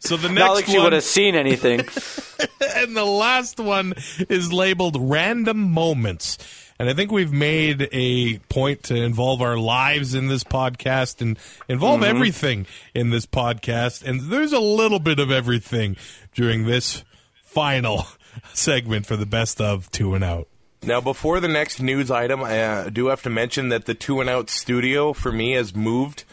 [0.00, 1.80] So the next Not like she would have seen anything.
[1.80, 3.92] and the last one
[4.30, 6.38] is labeled random moments.
[6.78, 11.38] And I think we've made a point to involve our lives in this podcast and
[11.68, 12.06] involve Mhm.
[12.08, 14.02] everything in this podcast.
[14.02, 15.96] And there's a little bit of everything
[16.34, 17.02] during this
[17.44, 18.06] final
[18.52, 20.48] segment for the best of two and out.
[20.82, 24.20] Now, before the next news item, I uh, do have to mention that the Two
[24.20, 26.24] and Out studio for me has moved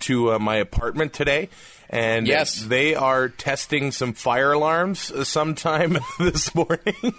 [0.00, 1.48] to uh, my apartment today.
[1.92, 2.56] And Yes.
[2.64, 6.94] they are testing some fire alarms sometime this morning.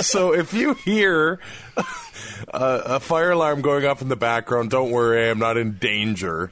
[0.00, 1.38] so if you hear
[2.52, 6.50] uh, a fire alarm going off in the background, don't worry, I'm not in danger.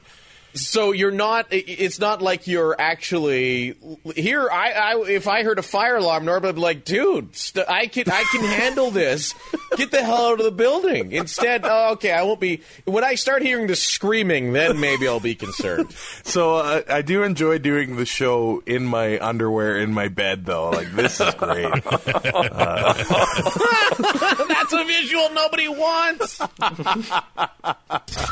[0.57, 1.47] So you're not.
[1.51, 3.75] It's not like you're actually
[4.15, 4.49] here.
[4.49, 7.87] I, I if I heard a fire alarm, Norm, I'd be like, "Dude, st- I
[7.87, 9.33] can I can handle this.
[9.75, 12.61] Get the hell out of the building." Instead, oh, okay, I won't be.
[12.85, 15.95] When I start hearing the screaming, then maybe I'll be concerned.
[16.23, 20.69] So uh, I do enjoy doing the show in my underwear in my bed, though.
[20.71, 21.71] Like this is great.
[21.85, 22.93] Uh,
[24.69, 26.39] That's a visual nobody wants.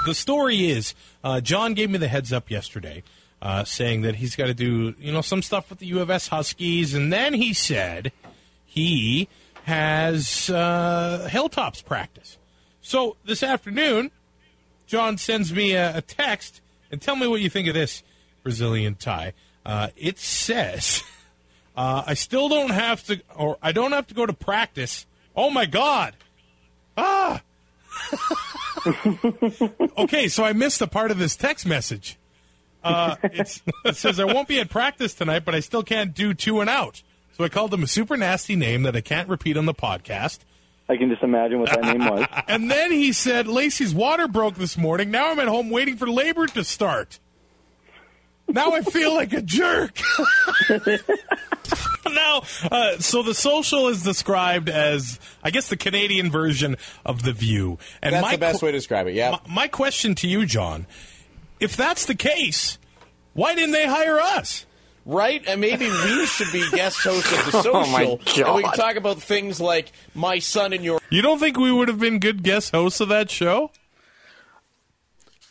[0.05, 3.03] the story is uh, John gave me the heads up yesterday,
[3.41, 6.09] uh, saying that he's got to do you know some stuff with the U of
[6.09, 8.11] S Huskies, and then he said
[8.65, 9.29] he
[9.63, 12.37] has uh, Hilltops practice.
[12.81, 14.11] So this afternoon,
[14.87, 16.59] John sends me a, a text
[16.91, 18.03] and tell me what you think of this
[18.43, 19.33] Brazilian Ty.
[19.65, 21.01] Uh, it says,
[21.77, 25.05] uh, "I still don't have to, or I don't have to go to practice."
[25.37, 26.13] Oh my God!
[26.97, 27.41] Ah.
[29.97, 32.17] okay, so I missed a part of this text message.
[32.83, 36.33] Uh, it's, it says I won't be at practice tonight, but I still can't do
[36.33, 37.01] two and out.
[37.35, 40.39] So I called him a super nasty name that I can't repeat on the podcast.
[40.87, 42.27] I can just imagine what that name was.
[42.47, 45.09] And then he said Lacey's water broke this morning.
[45.09, 47.19] Now I'm at home waiting for labor to start.
[48.47, 49.99] Now I feel like a jerk.
[52.09, 57.33] now, uh, so the social is described as, I guess, the Canadian version of the
[57.33, 57.79] View.
[58.01, 59.15] And That's my the best qu- way to describe it.
[59.15, 59.31] Yeah.
[59.31, 60.85] my, my question to you, John,
[61.59, 62.77] if that's the case,
[63.33, 64.65] why didn't they hire us?
[65.05, 65.43] Right?
[65.47, 67.75] And maybe we should be guest hosts of the social.
[67.75, 70.99] Oh, my And we can talk about things like my son and your.
[71.09, 73.71] You don't think we would have been good guest hosts of that show?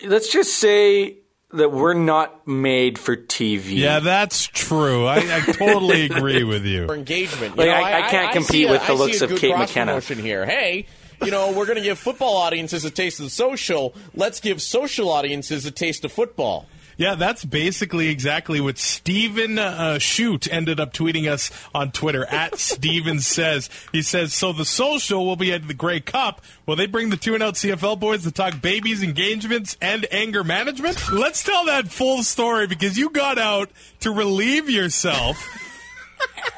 [0.04, 1.18] Let's just say
[1.54, 3.76] that we're not made for TV.
[3.78, 5.06] Yeah, that's true.
[5.06, 6.86] I, I totally agree with you.
[6.86, 7.56] For engagement.
[7.56, 9.30] Like, know, I- I can't see compete a- with the I see looks a of
[9.30, 9.92] good Kate cross McKenna.
[9.92, 10.44] promotion here.
[10.46, 10.86] Hey,
[11.24, 13.94] you know, we're going to give football audiences a taste of the social.
[14.14, 16.66] Let's give social audiences a taste of football.
[16.96, 22.58] Yeah, that's basically exactly what Steven uh, Shoot ended up tweeting us on Twitter at
[22.58, 23.70] Steven says.
[23.92, 26.40] He says, so the social will be at the Grey Cup.
[26.66, 30.44] Will they bring the two and out CFL boys to talk babies, engagements, and anger
[30.44, 31.12] management?
[31.12, 35.60] Let's tell that full story because you got out to relieve yourself.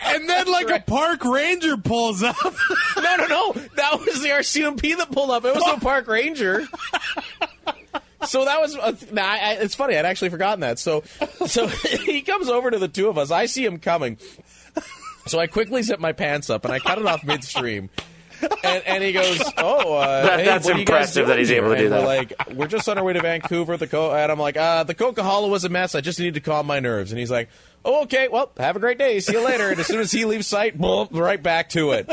[0.05, 2.37] And then, like a park ranger pulls up.
[2.97, 3.53] no, no, no.
[3.75, 5.45] That was the RCMP that pulled up.
[5.45, 6.67] It was no park ranger.
[8.27, 8.77] So that was.
[8.77, 9.97] Uh, nah, I, I- it's funny.
[9.97, 10.79] I'd actually forgotten that.
[10.79, 11.03] So,
[11.47, 11.67] so
[12.07, 13.31] he comes over to the two of us.
[13.31, 14.19] I see him coming.
[15.27, 17.91] So I quickly zip my pants up and I cut it off midstream.
[18.63, 21.35] And, and he goes, "Oh, uh, That- hey, that's what are you guys impressive that
[21.35, 22.01] doing he's able to do And that.
[22.03, 23.77] We're like, we're just on our way to Vancouver.
[23.79, 25.95] The Co- and I'm like, uh, the Coca Cola was a mess.
[25.95, 27.13] I just need to calm my nerves.
[27.13, 27.49] And he's like,
[27.85, 28.29] "Oh, okay.
[28.29, 29.19] Well, have a great day.
[29.21, 32.09] See you later." And as soon as he leaves sight, boom, right back to it.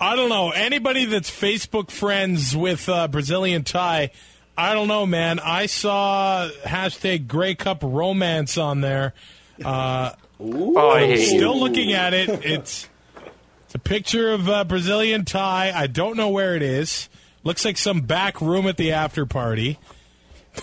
[0.00, 0.50] I don't know.
[0.50, 4.10] Anybody that's Facebook friends with uh, Brazilian Ty,
[4.70, 5.38] I don't know, man.
[5.40, 9.14] I saw hashtag Grey Cup Romance on there.
[9.64, 10.12] Uh,
[10.44, 12.28] Oh, I I'm still looking at it.
[12.44, 12.88] It's,
[13.66, 15.70] it's a picture of uh, Brazilian Ty.
[15.72, 17.08] I don't know where it is.
[17.44, 19.78] Looks like some back room at the after party.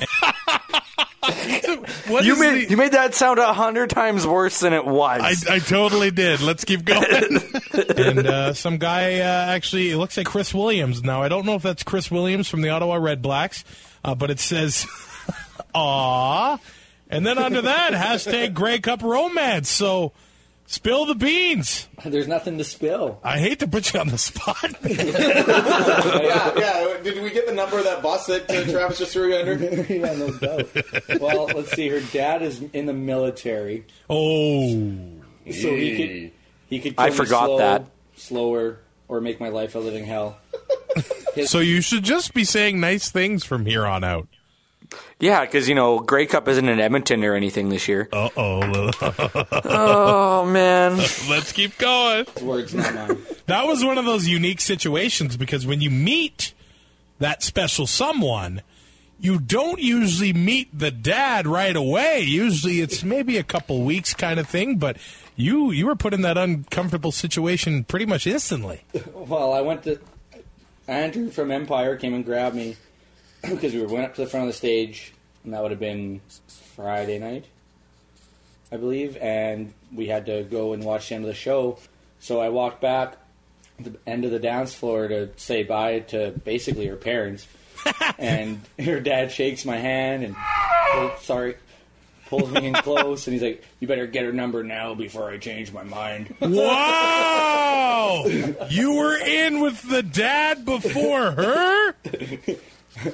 [2.07, 5.45] What you made the- you made that sound a hundred times worse than it was.
[5.47, 6.41] I, I totally did.
[6.41, 7.03] Let's keep going.
[7.97, 9.23] and uh, some guy uh,
[9.53, 11.03] actually, it looks like Chris Williams.
[11.03, 13.63] Now, I don't know if that's Chris Williams from the Ottawa Red Blacks,
[14.03, 14.87] uh, but it says,
[15.73, 16.57] "Aw,"
[17.09, 19.69] and then under that hashtag Grey Cup Romance.
[19.69, 20.13] So
[20.71, 21.87] Spill the beans.
[22.05, 23.19] There's nothing to spill.
[23.23, 24.69] I hate to put you on the spot.
[24.83, 26.97] yeah, yeah.
[27.01, 29.55] Did we get the number of that bus that uh, Travis just threw you under?
[29.91, 30.69] yeah, no doubt.
[31.19, 31.89] Well, let's see.
[31.89, 33.83] Her dad is in the military.
[34.11, 34.69] Oh,
[35.49, 36.31] so he could
[36.67, 36.93] he could.
[36.99, 37.85] I kill me forgot slow, that.
[38.15, 38.77] slower
[39.07, 40.37] or make my life a living hell.
[41.45, 44.27] So you should just be saying nice things from here on out.
[45.19, 48.07] Yeah, because you know Grey Cup isn't in Edmonton or anything this year.
[48.11, 48.91] Uh oh.
[49.65, 50.97] oh man.
[51.29, 52.25] Let's keep going.
[52.41, 53.17] Words not mine.
[53.47, 56.53] That was one of those unique situations because when you meet
[57.19, 58.61] that special someone,
[59.19, 62.21] you don't usually meet the dad right away.
[62.21, 64.97] Usually it's maybe a couple weeks kind of thing, but
[65.35, 68.81] you you were put in that uncomfortable situation pretty much instantly.
[69.13, 69.99] Well, I went to
[70.89, 72.75] Andrew from Empire came and grabbed me
[73.41, 75.13] because we went up to the front of the stage,
[75.43, 76.19] and that would have been
[76.75, 77.45] Friday night,
[78.71, 81.77] I believe, and we had to go and watch the end of the show.
[82.19, 83.17] So I walked back
[83.83, 87.47] to the end of the dance floor to say bye to basically her parents,
[88.17, 91.55] and her dad shakes my hand and oh, sorry.
[92.29, 95.37] Pulls me in close and he's like, "You better get her number now before I
[95.37, 98.25] change my mind." Wow!
[98.69, 101.95] you were in with the dad before her?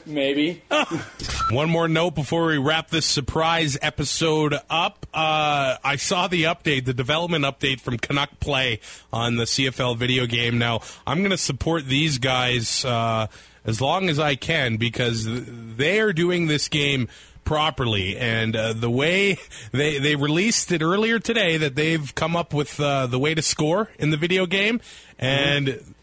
[0.06, 0.64] Maybe.
[1.52, 5.06] One more note before we wrap this surprise episode up.
[5.14, 8.80] Uh, I saw the update, the development update from Canuck Play
[9.14, 10.58] on the CFL video game.
[10.58, 13.28] Now, I'm going to support these guys uh,
[13.64, 17.08] as long as I can because they are doing this game
[17.46, 18.18] properly.
[18.18, 19.38] And uh, the way
[19.72, 23.42] they, they released it earlier today that they've come up with uh, the way to
[23.42, 24.82] score in the video game,
[25.18, 25.96] and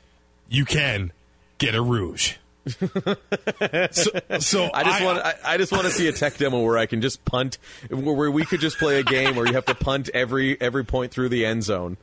[0.49, 1.13] you can
[1.59, 2.37] get a rouge.
[2.69, 6.79] so, so I just want I, I just want to see a tech demo where
[6.79, 7.59] I can just punt,
[7.91, 10.85] where, where we could just play a game where you have to punt every every
[10.85, 11.97] point through the end zone.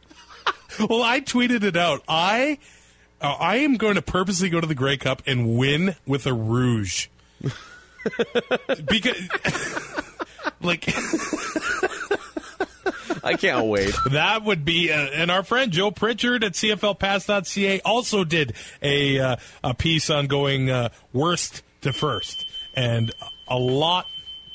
[0.89, 2.03] well, I tweeted it out.
[2.09, 2.59] I
[3.21, 6.33] uh, I am going to purposely go to the Grey Cup and win with a
[6.33, 7.07] rouge.
[8.85, 9.29] Because
[10.61, 10.87] like
[13.23, 13.93] I can't wait.
[14.11, 19.35] That would be, uh, and our friend Joe Pritchard at CFLPass.ca also did a uh,
[19.63, 23.11] a piece on going uh, worst to first, and
[23.47, 24.05] a lot.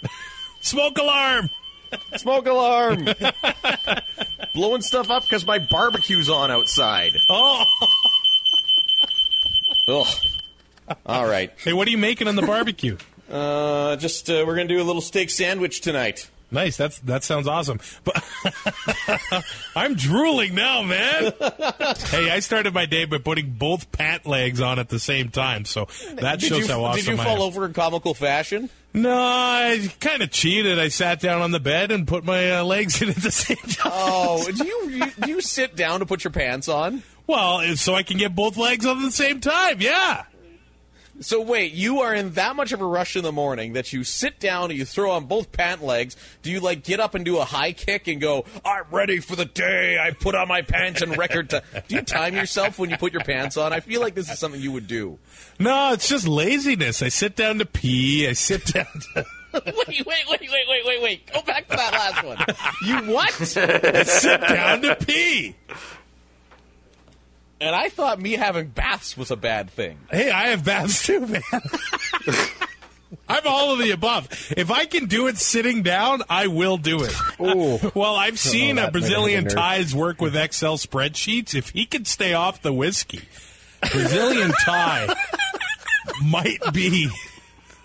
[0.61, 1.51] Smoke alarm!
[2.17, 3.09] Smoke alarm!
[4.55, 7.13] Blowing stuff up because my barbecue's on outside.
[7.29, 7.65] Oh.
[9.89, 10.07] Ugh.
[11.05, 11.53] All right.
[11.59, 12.97] Hey, what are you making on the barbecue?
[13.31, 16.29] Uh, just uh, we're gonna do a little steak sandwich tonight.
[16.51, 16.77] Nice.
[16.77, 17.81] That's that sounds awesome.
[18.05, 18.23] But
[19.77, 21.33] I'm drooling now, man.
[21.41, 25.65] hey, I started my day by putting both pant legs on at the same time,
[25.65, 28.71] so that did shows you, how awesome Did you fall over in comical fashion?
[28.93, 30.79] No, I kind of cheated.
[30.79, 33.57] I sat down on the bed and put my uh, legs in at the same
[33.57, 33.93] time.
[33.93, 37.03] Oh, do you, you do you sit down to put your pants on?
[37.27, 39.81] Well, so I can get both legs on at the same time.
[39.81, 40.25] Yeah.
[41.21, 44.03] So wait, you are in that much of a rush in the morning that you
[44.03, 46.17] sit down and you throw on both pant legs.
[46.43, 49.37] Do you like get up and do a high kick and go, "I'm ready for
[49.37, 49.99] the day.
[49.99, 53.13] I put on my pants and record time." Do you time yourself when you put
[53.13, 53.73] your pants on?
[53.73, 55.19] I feel like this is something you would do.
[55.59, 57.01] No, it's just laziness.
[57.03, 58.27] I sit down to pee.
[58.27, 59.25] I sit down to.
[59.65, 61.33] wait, wait, wait, wait, wait, wait, wait.
[61.33, 62.39] Go back to that last one.
[62.85, 63.33] You what?
[63.57, 65.55] I sit down to pee.
[67.65, 69.99] And I thought me having baths was a bad thing.
[70.11, 71.43] Hey, I have baths too, man.
[73.29, 74.29] I'm all of the above.
[74.57, 77.15] If I can do it sitting down, I will do it.
[77.95, 79.55] well, I've seen know, a that made me Brazilian nerd.
[79.55, 81.55] Ties work with Excel spreadsheets.
[81.55, 83.23] If he can stay off the whiskey,
[83.93, 85.15] Brazilian Ty
[86.23, 87.09] might be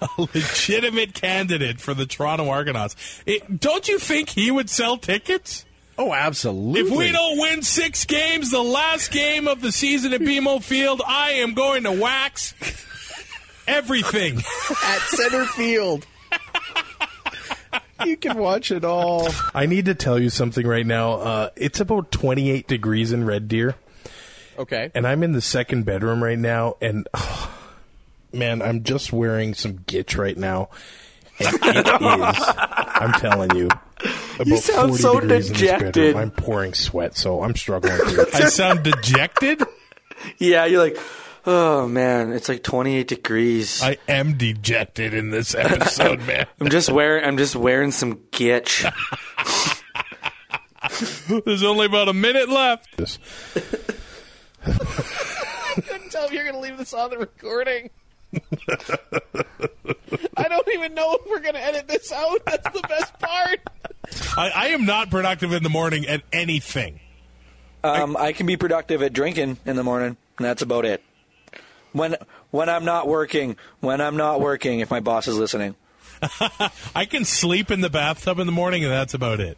[0.01, 2.95] a legitimate candidate for the Toronto Argonauts.
[3.25, 5.65] It, don't you think he would sell tickets?
[6.01, 6.79] Oh, absolutely.
[6.79, 11.01] If we don't win six games, the last game of the season at BMO Field,
[11.05, 12.53] I am going to wax
[13.67, 16.07] everything at center field.
[18.05, 19.27] you can watch it all.
[19.53, 21.11] I need to tell you something right now.
[21.15, 23.75] Uh, it's about 28 degrees in Red Deer,
[24.57, 24.91] Okay.
[24.95, 27.09] and I'm in the second bedroom right now, and
[28.33, 30.69] man, I'm just wearing some gitch right now.
[31.41, 33.69] And it is, I'm telling you,
[34.39, 35.79] about You sound 40 so degrees in this bedroom.
[35.79, 36.15] dejected.
[36.15, 37.95] I'm pouring sweat, so I'm struggling.
[37.97, 38.35] through it.
[38.35, 39.63] I sound dejected.
[40.37, 40.97] Yeah, you're like,
[41.45, 43.81] oh man, it's like 28 degrees.
[43.81, 46.45] I am dejected in this episode, man.
[46.59, 47.23] I'm just wearing.
[47.25, 48.83] I'm just wearing some gitch.
[51.45, 52.87] There's only about a minute left.
[54.65, 54.71] I
[55.81, 57.89] couldn't tell if you're going to leave this on the recording.
[60.37, 62.43] I don't even know if we're going to edit this out.
[62.45, 63.59] That's the best part.
[64.37, 66.99] I, I am not productive in the morning at anything.
[67.83, 71.03] Um, I can be productive at drinking in the morning, and that's about it.
[71.93, 72.15] When
[72.51, 75.75] when I'm not working, when I'm not working, if my boss is listening,
[76.95, 79.57] I can sleep in the bathtub in the morning, and that's about it.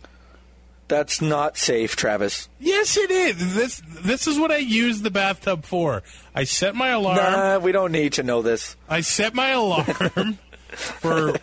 [0.88, 2.48] that's not safe, Travis.
[2.60, 3.56] Yes, it is.
[3.56, 6.04] This this is what I use the bathtub for.
[6.36, 7.18] I set my alarm.
[7.18, 8.76] Nah, we don't need to know this.
[8.88, 10.38] I set my alarm
[10.70, 11.36] for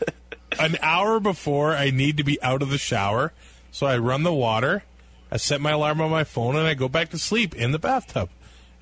[0.58, 3.32] an hour before I need to be out of the shower.
[3.70, 4.84] So I run the water.
[5.30, 7.78] I set my alarm on my phone, and I go back to sleep in the
[7.78, 8.30] bathtub.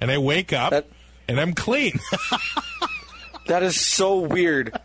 [0.00, 0.72] And I wake up,
[1.28, 1.98] and I'm clean.
[3.46, 4.76] That is so weird.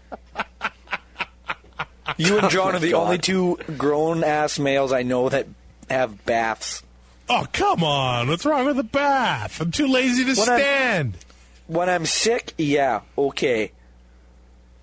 [2.17, 5.47] You and John oh, are the only two grown ass males I know that
[5.89, 6.83] have baths.
[7.27, 8.27] oh, come on.
[8.27, 9.61] What's wrong with the bath?
[9.61, 11.17] I'm too lazy to When I'm- stand.
[11.67, 13.71] When I'm sick, yeah, okay.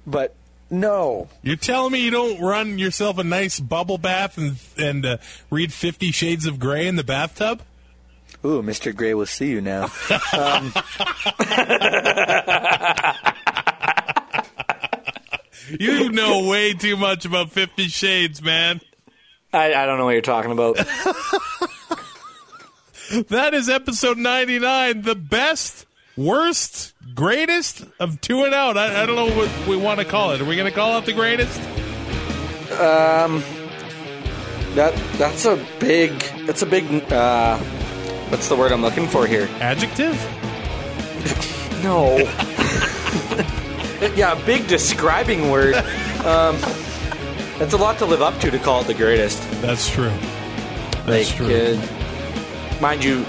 [0.06, 0.34] But
[0.70, 1.28] no.
[1.42, 5.16] You're telling me you don't run yourself a nice bubble bath and and uh,
[5.50, 7.62] read Fifty Shades of Grey in the bathtub?
[8.44, 8.94] Ooh, Mr.
[8.94, 9.90] Gray will see you now.
[10.32, 10.72] um,
[15.78, 18.80] You know way too much about Fifty Shades, man.
[19.52, 20.78] I, I don't know what you're talking about.
[23.30, 25.86] That is episode 99, the best,
[26.18, 28.76] worst, greatest of two and out.
[28.76, 30.40] I, I don't know what we want to call it.
[30.40, 31.58] Are we going to call it the greatest?
[32.72, 33.42] Um,
[34.74, 36.18] that that's a big.
[36.46, 36.84] That's a big.
[37.10, 37.56] Uh,
[38.28, 39.48] what's the word I'm looking for here?
[39.60, 40.16] Adjective?
[41.78, 42.16] No.
[44.16, 45.76] yeah, a big describing word.
[46.24, 46.56] Um,
[47.60, 49.40] it's a lot to live up to to call it the greatest.
[49.62, 50.10] That's true.
[51.06, 51.54] That's like, true.
[51.54, 53.24] Uh, mind you,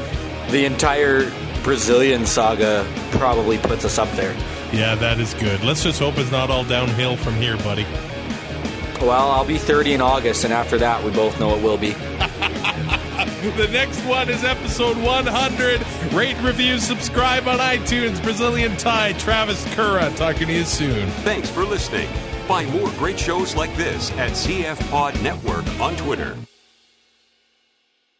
[0.50, 1.32] the entire
[1.64, 4.34] Brazilian saga probably puts us up there.
[4.74, 5.64] Yeah, that is good.
[5.64, 7.86] Let's just hope it's not all downhill from here, buddy.
[9.02, 11.96] Well, I'll be 30 in August, and after that, we both know it will be.
[13.40, 16.14] The next one is episode 100.
[16.14, 18.22] Rate, review, subscribe on iTunes.
[18.22, 20.14] Brazilian Ty, Travis Curra.
[20.18, 21.10] Talking to you soon.
[21.24, 22.10] Thanks for listening.
[22.48, 26.36] Find more great shows like this at CF Pod Network on Twitter.